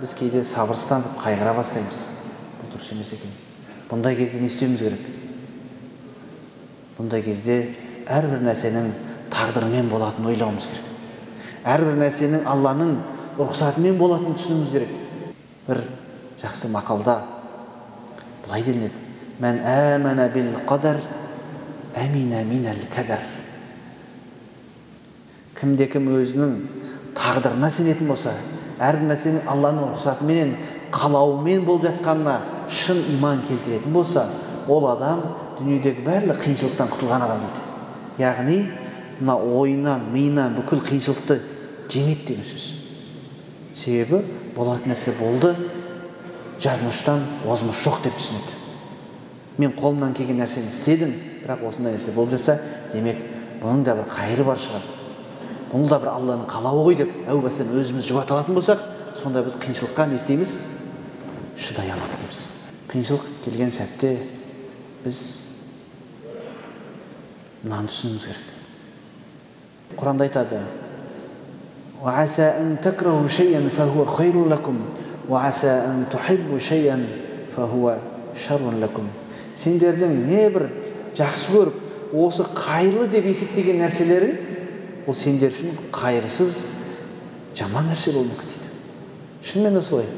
[0.01, 2.01] біз кейде сабырсызданып қайғыра бастаймыз.
[2.59, 3.31] Бұл дұрыс емес екен.
[3.91, 5.07] Бұндай кезде не істеуіміз керек?
[6.99, 7.61] Бұндай кезде
[8.11, 8.91] әрбір нәрсенің
[9.33, 10.87] тағдырымен болатынын ойлауымыз керек.
[11.65, 12.95] Әрбір нәрсенің алланың
[13.39, 14.95] рұқсатымен болатынын түсінуіміз керек.
[15.69, 15.83] Бір
[16.43, 17.19] жақсы мақалда
[18.47, 19.07] былай делінеді.
[19.41, 21.01] Мән әмәна бил қадар
[21.97, 23.23] әмина минәл кәдәр
[25.61, 26.53] кімде кім өзінің
[27.19, 28.33] тағдырына сенетін болса
[28.81, 30.55] әрбір нәрсенің алланың рұқсатыменен
[30.95, 32.37] қалауымен болып жатқанына
[32.73, 34.25] шын иман келтіретін болса
[34.69, 35.21] ол адам
[35.59, 37.67] дүниедегі барлық қиыншылықтан құтылған адам дейді.
[38.23, 38.57] Яғни
[39.21, 41.41] мына ойынан миынан бүкіл қиыншылықты
[41.93, 42.71] жеңеді деген сөз
[43.75, 44.23] себебі
[44.57, 45.55] болатын нәрсе болды
[46.61, 48.57] жазмыштан озмыш жоқ деп түсінеді
[49.59, 51.13] мен қолымнан келген нәрсені істедім
[51.45, 52.59] бірақ осындай нәрсе болып жатса
[52.95, 53.21] демек
[53.63, 54.87] бұның да бір қайыры бар шығар
[55.73, 58.87] бұл да бір алланың қалауы ғой деп әу бастан өзіміз жұбата алатын болсақ
[59.21, 60.57] сонда біз қиыншылыққа не істейміз
[61.61, 62.41] шыдай алады екенбіз
[62.93, 64.15] қиыншылық келген сәтте
[65.05, 65.21] біз
[67.63, 68.60] мынаны түсінуіміз керек
[69.97, 70.61] құранда айтады
[79.61, 80.69] сендердің небір
[81.19, 86.57] жақсы көріп осы қайырлы деп есептеген нәрселерің ол сендер үшін қайырсыз
[87.59, 90.09] жаман нәрсе болуы мүмкін дейді шынымен де солай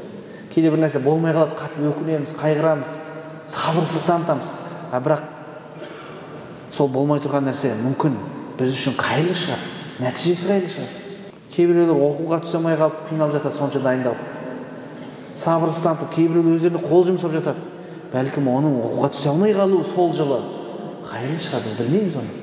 [0.53, 2.93] кейде бір нәрсе болмай қалады қатты өкінеміз қайғырамыз
[3.51, 4.51] сабырсыздық танытамыз
[4.91, 5.25] а бірақ
[6.71, 8.15] сол болмай тұрған нәрсе мүмкін
[8.59, 9.63] біз үшін қайырлы шығар
[10.03, 10.99] нәтижесі қайырлы шығар
[11.53, 14.21] кейбіреулер оқуға түсе алмай қалып қиналып жатады сонша дайындалып.
[15.37, 17.61] Сабырсыз танытып кейбіреулер өздеріне қол жұмсап жатады.
[18.13, 20.39] Бәлкім оның оқуға түсе алмай қалуы сол жылы.
[21.09, 22.33] Қайырлы шығар біз білмейміз оны.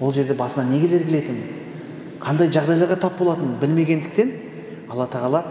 [0.00, 1.44] Ол жерде басына не келер келетінін.
[2.24, 4.32] Қандай жағдайларға тап болатынын білмегендіктен
[4.88, 5.44] алла тағала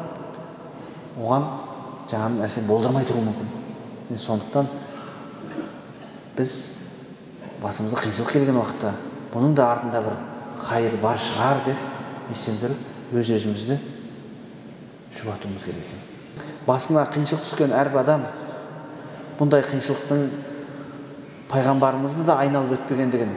[1.21, 1.49] оған
[2.09, 4.17] жаңағы нәрсе болдырмай тұруы мүмкін.
[4.17, 4.69] Сондықтан
[6.37, 6.53] біз
[7.61, 8.93] басымызға қиыншылық келген уақытта
[9.33, 10.17] бұның да артында бір
[10.63, 11.89] қайыр бар шығар деп
[12.29, 13.77] не өз өзімізді
[15.17, 18.23] жұбатуымыз керек екен басына қиыншылық түскен әрбір адам
[19.39, 20.23] бұндай қиыншылықтың
[21.51, 23.33] пайғамбарымызды да айналып өтпегендігін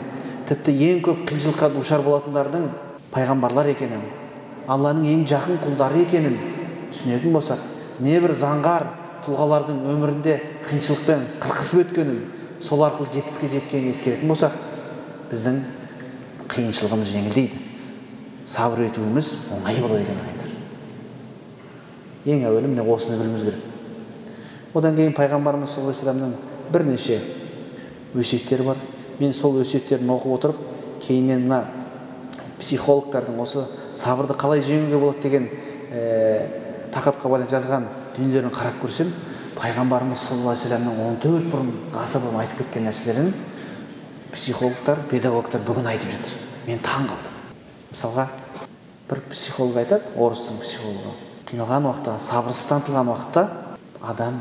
[0.48, 2.68] тіпті ең көп қиыншылыққа душар болатындардың
[3.12, 4.04] пайғамбарлар екенін
[4.72, 6.38] алланың ең жақын құлдары екенін
[6.92, 7.66] түсінетін болсақ
[8.06, 8.86] небір заңғар
[9.26, 10.38] тұлғалардың өмірінде
[10.68, 12.22] қиыншылықпен қырқысып өткенін
[12.62, 14.56] сол арқылы жетістікке жеткенін ескеретін болсақ
[15.30, 15.60] біздің
[16.52, 17.56] қиыншылығымыз жеңілдейді
[18.46, 20.50] сабыр етуіміз оңай болады екен ағайындар
[22.34, 23.62] ең әуелі міне осыны білуіміз керек
[24.74, 26.36] одан кейін пайғамбарымыз саллаллаху алейхи
[26.72, 27.16] бірнеше
[28.14, 28.76] өсиеттері бар
[29.18, 30.58] мен сол өсиеттерін оқып отырып
[31.02, 31.64] кейіннен мына
[32.60, 33.66] психологтардың осы
[33.96, 35.48] сабырды қалай жеңуге болады деген
[35.90, 36.46] ә,
[36.92, 39.10] тақырыпқа байланысты жазған дүниелерін қарап көрсем
[39.56, 43.32] пайғамбарымыз саллаллаху алейхи вассаламның он төрт бұрын ғасыр бұрын айтып кеткен нәрселерін
[44.35, 46.37] психологтар педагогтар бүгін айтып жатыр
[46.67, 47.33] мен таң қалдым
[47.91, 48.27] мысалға
[49.09, 51.15] бір психолог айтады орыстың психологы
[51.49, 53.47] қиналған уақытта сабырсыз танытылған уақытта
[54.01, 54.39] адам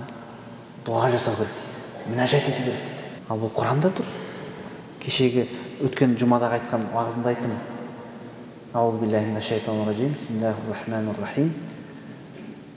[0.87, 4.15] дұға жасау керек дейді мінәжат ету керек дейді ал бұл құранда тұр
[5.03, 5.49] кешегі
[5.85, 7.59] өткен жұмадағы айтқан уағызымда айттым
[8.71, 11.51] أعوذ بالله من الشيطان الرجيم بسم الله الرحمن الرحيم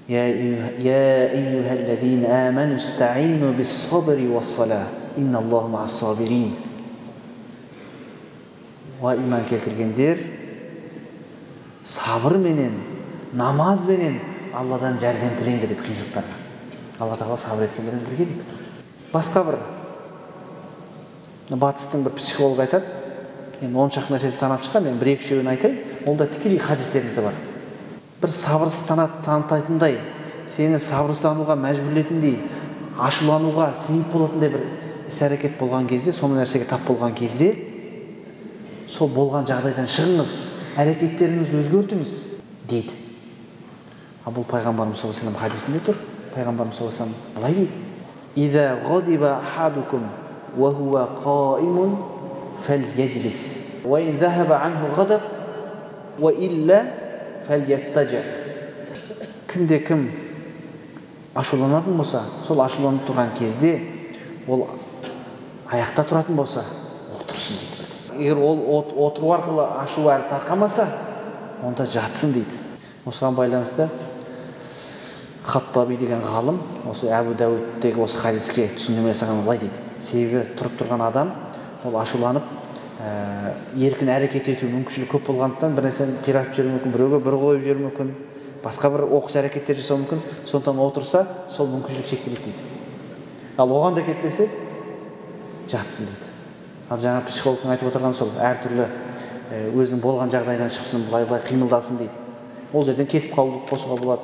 [0.09, 4.87] يا أيها, يا أيها الذين آمنوا استعينوا بالصبر والصلاة
[5.21, 6.66] إن الله مع الصابرين
[9.00, 10.18] уа иман келтіргендер
[11.84, 12.74] сабырменен
[13.32, 14.18] намазбенен
[14.54, 16.36] алладан жәрдем тілеңдер дейді қиыншылықтарға.
[16.98, 18.42] Алла тағала сабыр еткендермен бірге дейді.
[19.12, 19.58] Басқа бір
[21.50, 22.90] батыстың бір психологы айтады.
[23.62, 25.78] Енді он шақты нәрсені санап шыққан мен бір екі үшеуін айтайын.
[26.06, 27.34] Ол да тікелей хадистерімізде бар.
[28.22, 29.98] Бір сабырсыздана танытатындай
[30.48, 32.38] сені сабырсыздануға мәжбүрлейтіндей
[32.98, 34.66] ашулануға себеп болатындай бір
[35.08, 37.54] іс әрекет болған кезде сондай нәрсеге тап болған кезде
[38.88, 40.32] сол болған жағдайдан шығыңыз
[40.80, 42.14] әрекеттеріңізді өзгертіңіз
[42.70, 42.94] дейді.
[44.24, 45.96] Ал бұл пайғамбарымыз саллаллаху алейhi хадисінде тұр.
[46.34, 47.68] Пайғамбарымыз саллаллаху алейхи салам былай
[59.48, 60.08] кімде кім
[61.34, 63.78] ашуланатын болса сол ашуланып тұрған кезде
[64.48, 64.66] ол
[65.70, 66.64] аяқта тұратын болса
[67.14, 67.67] отырсын
[68.18, 70.86] егер ол от, отыру арқылы ашу әрі тарқамаса
[71.64, 72.58] онда жатсын дейді.
[73.06, 73.88] Осыған байланысты
[75.44, 76.60] хаттаби деген ғалым
[76.90, 79.82] осы әбу дәуідтегі осы хадиске түсіндірме жасаған былай дейді.
[80.00, 81.32] Себебі тұрып тұрған адам
[81.84, 82.44] ол ашуланып
[83.00, 87.64] ә, еркін әрекет ету мүмкіншілігі көп болғандықтан бір нәрсені қиратып жіберуі мүмкін біреуге бір қойып
[87.64, 88.14] жіберуі мүмкін
[88.62, 90.22] басқа бір оқыс әрекеттер жасауы мүмкін.
[90.50, 92.66] Сондықтан отырса сол мүмкіншілік шектеледі дейді.
[93.56, 94.48] Ал оған да кетпесе
[95.70, 96.27] жатсын дейді.
[96.88, 98.86] Ал жаңа психологтың айтып отырғаны сол әртүрлі
[99.76, 102.12] өзінің болған жағдайынан шықсын былай былай қимылдасын дейді.
[102.72, 104.22] Ол жерден кетіп қалуды қосуға болады.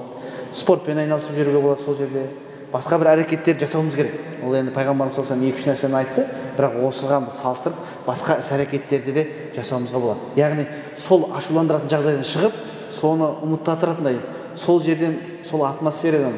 [0.53, 2.27] Спортпен айналысып жүруге болады сол жерде.
[2.73, 4.17] Басқа бір әрекеттер жасауымыз керек.
[4.45, 6.27] Ол енді пайғамбарымыз саллаллаху екі үш нәрсені айтты
[6.59, 10.33] бірақ осыған салыстырып басқа іс әрекеттерді де жасауымызға болады.
[10.37, 12.59] Яғни сол ашуландыратын жағдайдан шығып
[12.93, 14.19] соны ұмыттатыратындай
[14.59, 16.35] сол жерден сол атмосферадан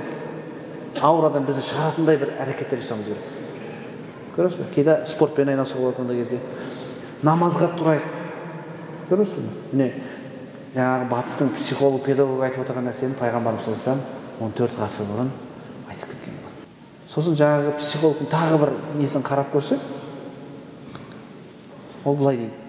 [1.00, 3.35] аурадан бізді шығаратындай бір әрекеттер жасауымыз керек.
[4.36, 4.68] Көресіз бе?
[4.74, 6.40] Кейде спортпен айналысуға болады ондай кезде.
[7.26, 8.12] Намазға тұрайық.
[9.10, 9.56] Көресіз бе?
[9.72, 9.88] Міне
[10.76, 15.30] жаңағы батыстың психолог педагог айтып отырған нәрсені пайғамбарымыз саллаллаху алейhi он төрт ғасыр бұрын
[15.88, 16.34] айтып кеткен
[17.08, 19.80] сосын жаңағы психологтың тағы бір несін қарап көрсек
[22.04, 22.60] ол былай дейді.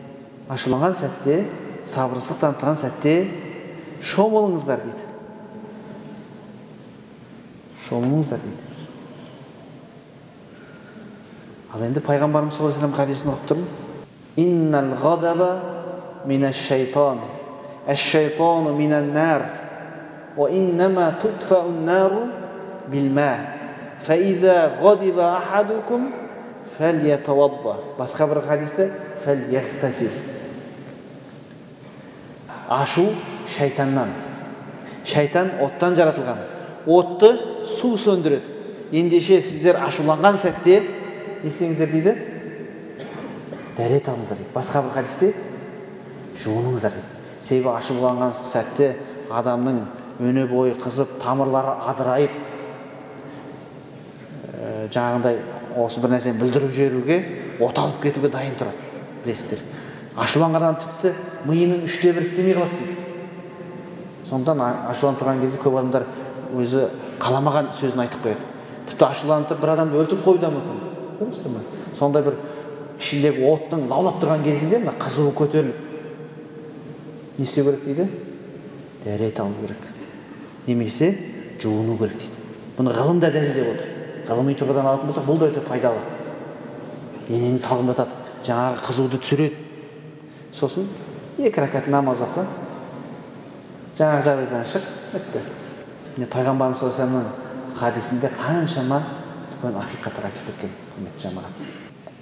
[0.49, 1.41] Ашуланған сәтте
[1.85, 3.15] сабырсыздық танытқан сәтте
[3.99, 5.03] шомылыңыздар дейді.
[7.89, 8.66] Шомылыңыздар дейді.
[11.76, 13.68] ал енді пайғамбарымыз саллаллаху алейhi хадисін оқып тұрмын
[17.88, 19.46] الشيطان من النار
[20.36, 22.26] وإنما تطفأ النار
[22.90, 23.58] بالماء
[24.00, 26.10] فإذا غضب أحدكم
[26.78, 28.90] فليتوضأ басқа бір хадисте
[29.24, 30.10] فليغتسل
[32.70, 33.04] ашу
[33.52, 34.08] шайтаннан
[35.04, 36.38] шайтан оттан жаратылған
[36.86, 37.36] отты
[37.68, 38.48] су сөндіреді
[38.96, 40.80] ендеше сіздер ашуланған сәтте
[41.43, 42.13] не істеңіздер дейді?
[43.77, 44.53] Дәрет алыңыздар дейді.
[44.55, 45.33] Басқа бір хадисте
[46.41, 47.13] жуыныңыздар дейді.
[47.41, 48.95] Себебі ашуланған сәтте
[49.29, 49.83] адамның
[50.23, 52.33] өне бойы қызып тамырлары адырайып
[54.57, 55.37] ә, жаңағындай
[55.77, 57.19] осы бір нәрсені бүлдіріп жіберуге
[57.61, 58.81] оталып кетуге дайын тұрады.
[59.23, 59.61] Білесіздер.
[60.17, 61.13] Ашуланған адам тіпті
[61.45, 62.97] миының үште бірі істемей қалады дейді.
[64.25, 66.07] Сондықтан ашуланып тұрған кезде көп адамдар
[66.57, 66.87] өзі
[67.21, 68.51] қаламаған сөзін айтып қояды.
[68.89, 70.86] Тіпті ашуланып тұрып бір адамды өлтіріп қоюы да мүмкін.
[71.19, 71.61] Көрдіңіздер ма
[71.97, 72.37] сондай бір
[72.99, 75.87] ішіндегі оттың лаулап тұрған кезінде мына қызуы көтеріліп
[77.37, 78.07] не істеу керек дейді?
[79.03, 79.77] Дәрет алу керек.
[80.65, 81.11] Немесе
[81.61, 82.33] жуыну керек дейді.
[82.77, 83.91] Бұны ғылым да дәлелдеп отыр.
[84.27, 86.01] Ғылыми тұрғыдан алатын болсақ бұл да өте пайдалы.
[87.27, 89.55] Денені салқындатады жаңағы қызуды түсіреді.
[90.53, 90.87] Сосын
[91.37, 92.47] екі рәкат намаз оқы.
[93.99, 95.45] Жаңағы жағдайдан шық бітті.
[96.17, 99.01] Міне пайғамбарымыз саллаллаху алейhi хадисінде қаншама
[99.53, 100.86] үлкен ақиқаттар айтып кеткен.
[101.21, 101.61] Жамағат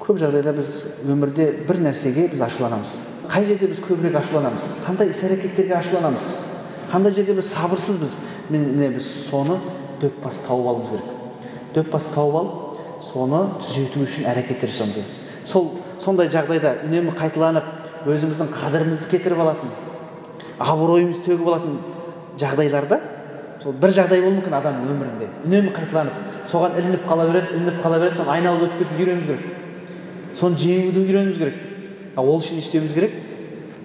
[0.02, 0.72] көп жағдайда біз
[1.08, 2.96] өмірде бір нәрсеге біз ашуланамыз
[3.32, 6.28] қай жерде біз көбірек ашуланамыз қандай іс әрекеттерге ашуланамыз
[6.92, 8.18] қандай жерде біз сабырсызбыз
[8.50, 9.58] міне біз соны
[10.02, 15.50] дөп бас тауып алуымыз керек дөп бас тауып алып соны түзету үшін әрекеттер жасауымыз керек
[15.50, 15.72] сол
[16.04, 19.74] сондай жағдайда үнемі қайталанып өзіміздің қадірімізді кетіріп алатын
[20.60, 21.78] абыройымызды төгіп алатын
[22.40, 23.00] жағдайларда
[23.66, 25.28] сол бір жағдай болуы мүмкін адамның өмірінде.
[25.48, 29.46] Үнемі қайталанып соған ілініп қала береді ілініп қала береді соны айналып өтіп кетуді үйренуіміз керек.
[30.38, 31.56] Соны жеңуді үйренуіміз керек.
[32.16, 33.16] Ал ол үшін не істеуіміз керек?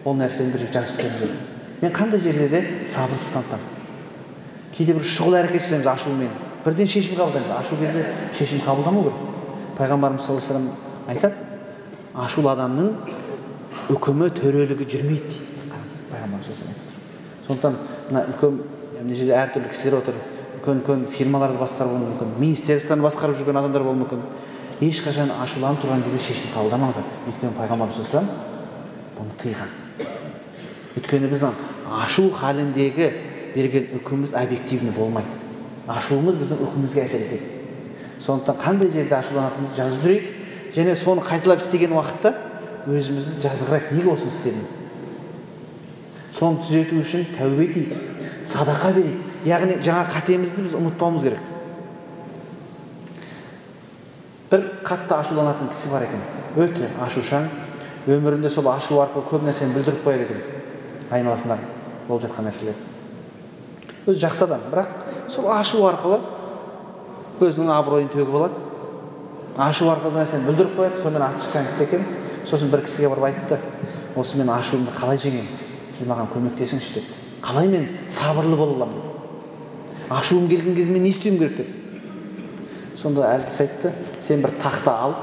[0.05, 1.39] Ол нәрсені бір жазып қоюымыз керек.
[1.81, 2.61] Мен қандай жерде де
[2.93, 3.81] сабырсыз танытамын
[4.77, 6.29] кейде бір шұғыл әрекет жасаймыз ашумен.
[6.65, 7.57] Бірден шешім қабылдаймыз.
[7.57, 8.05] Ашу кезде
[8.37, 9.23] шешім қабылдамау керек.
[9.79, 11.35] Пайғамбарымыз саллаллаху алейhi айтады
[12.15, 12.93] ашулы адамның
[13.97, 16.63] үкімі төрелігі жүрмейді дейді пайғамбарымыз
[17.47, 17.77] сондықтан
[18.11, 18.61] мына үлкен
[19.01, 20.21] мына жерде әртүрлі кісілер отыр.
[20.61, 22.35] Үлкен үлкен фирмаларды басқарып мүмкін.
[22.41, 24.25] Министерствоны басқарып жүрген адамдар болуы мүмкін.
[24.85, 27.07] Ешқашан ашуланып тұрған кезде шешім қабылдамаңыздар.
[27.31, 28.13] Өйткені пайғамбарымыз
[29.21, 29.73] бұны тыйған.
[30.97, 31.57] Өйткені біздің
[32.01, 33.11] ашу халіндегі
[33.55, 35.29] берген үкіміміз объективный болмайды.
[35.89, 37.49] Ашуымыз біздің үкімімізге әсер етеді.
[38.21, 40.29] Сондықтан қандай жерде ашуланатынымызды жазып жүрейік.
[40.77, 42.35] Және соны қайталап істеген уақытта
[42.87, 43.93] өзімізді жазғырайық.
[43.97, 44.67] Неге осыны істедім?
[46.37, 47.95] Соны түзету үшін тәубе етейік.
[48.47, 49.25] Садақа берейік.
[49.45, 51.49] Яғни жаңа қатемізді біз ұмытпауымыз керек.
[54.51, 56.23] Бір қатты ашуланатын кісі бар екен
[56.59, 57.47] өте ашушаң
[58.11, 60.41] өмірінде сол ашу арқылы көп нәрсені бүлдіріп қояды екен
[61.15, 61.59] айналасында
[62.09, 62.75] болып жатқан нәрселер
[64.09, 66.19] өзі жақсы адам бірақ сол ашу арқылы
[67.47, 68.59] өзінің абыройын төгіп алады
[69.69, 72.07] ашу арқылы нәрсені бүлдіріп қояды сонымен аты шыққан кісі екен
[72.49, 73.61] сосын бір кісіге барып айтты
[74.17, 75.47] осы мен ашуымды қалай жеңемін
[75.93, 79.03] сіз маған көмектесіңізші деді қалай мен сабырлы бола аламын
[80.11, 81.81] ашуым келген кезде мен не істеуім керек деді
[83.01, 85.15] сонда кісі айтты сен бір тақта ал.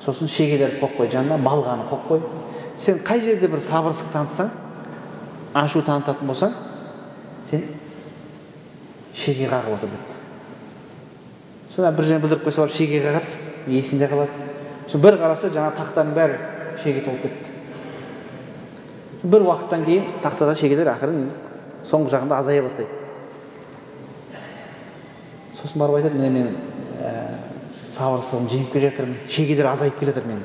[0.00, 2.22] Сосын шегелерді қойып қой жанына балғаны қойып қой.
[2.76, 4.48] Сен қай жерде бір сабырсыздық танытсаң
[5.60, 6.54] ашу танытатын болсаң
[7.50, 7.66] сен
[9.12, 10.14] шеге қағып отыр депті.
[11.74, 14.48] Содан бір жеріне бүлдіріп қойса барып шеге қағады есінде қалады.
[14.86, 16.40] Сосын бір қараса жаңағы тақтаның бәрі
[16.82, 17.49] шеге толып кетті.
[19.22, 21.28] Бір уақыттан кейін тақтада шегелер ақырын
[21.84, 22.88] соңғы жағында азая бастайды
[25.60, 26.48] сосын барып айтады міне мен
[27.04, 27.12] ә,
[27.72, 30.44] сабырсыздығымды жеңіп келе жатырмын шегелер азайып келе жатыр менің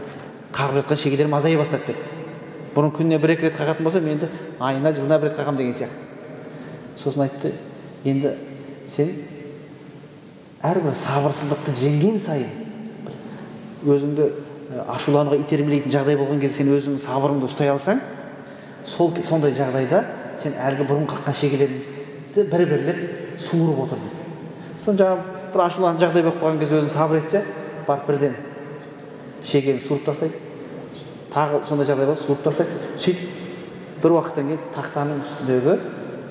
[0.55, 2.15] қағып жатқан шегелерім азая бастады депті
[2.75, 6.99] бұрын күніне бір екі рет қағатын болсам енді айына жылына бір рет қағамын деген сияқты
[6.99, 7.53] сосын айтты
[8.03, 8.33] енді
[8.91, 9.13] сен
[10.65, 12.51] әрбір сабырсыздықты жеңген сайын
[13.85, 14.27] өзіңді
[14.91, 18.01] ашулануға итермелейтін жағдай болған кезде сен өзіңнің сабырыңды ұстай алсаң
[18.85, 20.03] сол сондай жағдайда
[20.39, 22.99] сен әлгі бұрын қаққан шегелеріңді бір бірлеп
[23.39, 24.25] суырып отыр дейді.
[24.85, 27.41] Соны жаңағы бір ашуланған жағдай болып қалған кезде өзің сабыр етсе
[27.87, 28.35] барып бірден
[29.45, 30.41] шегені суырып тастайды.
[31.33, 32.71] Тағы сондай жағдай болады суырып тастайды.
[32.97, 35.77] Сөйтіп бір уақыттан кейін тақтаның үстіндегі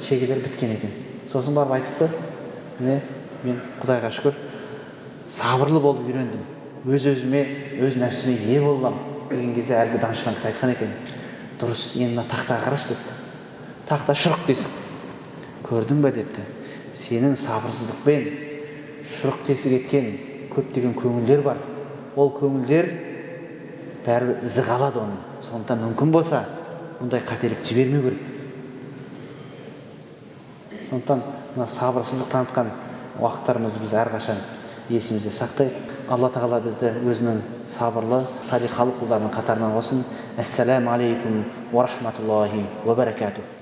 [0.04, 0.94] шегелер біткен екен.
[1.32, 2.10] Сосын барып айтыпты
[2.78, 3.00] міне
[3.44, 4.38] мен құдайға шүкір
[5.30, 6.44] сабырлы болып үйрендім.
[6.84, 7.42] Өз өзіме
[7.80, 10.92] өз нәпсіме ие бола аламын деген кезде әлгі данышпан кісі айтқан екен.
[11.60, 13.14] Дұрыс енді мына тақтаға қарашы депті.
[13.88, 14.70] Тақта шұрық тесік.
[15.66, 16.42] Көрдің ба депті.
[16.94, 18.28] Сенің сабырсыздықпен
[19.08, 20.10] шұрық тесік еткен
[20.54, 21.60] көптеген көңілдер бар.
[22.16, 22.90] Ол көңілдер
[24.06, 25.20] бәрібір ізі қалады оның.
[25.44, 26.44] Сондықтан мүмкін болса
[27.00, 28.30] бұндай қателік жібермеу керек.
[30.90, 31.24] Сондықтан
[31.56, 32.70] мына сабырсыздық танытқан
[33.20, 34.40] уақыттарымызды біз әрқашан
[34.88, 35.93] есімізде сақтайық.
[36.08, 37.40] Алла тағала бізді өзінің
[37.70, 40.04] сабырлы салиқалы құлдарының қатарынан қосын
[40.38, 43.53] ассаламу алейкум уа рахматуллахи уа баракатух.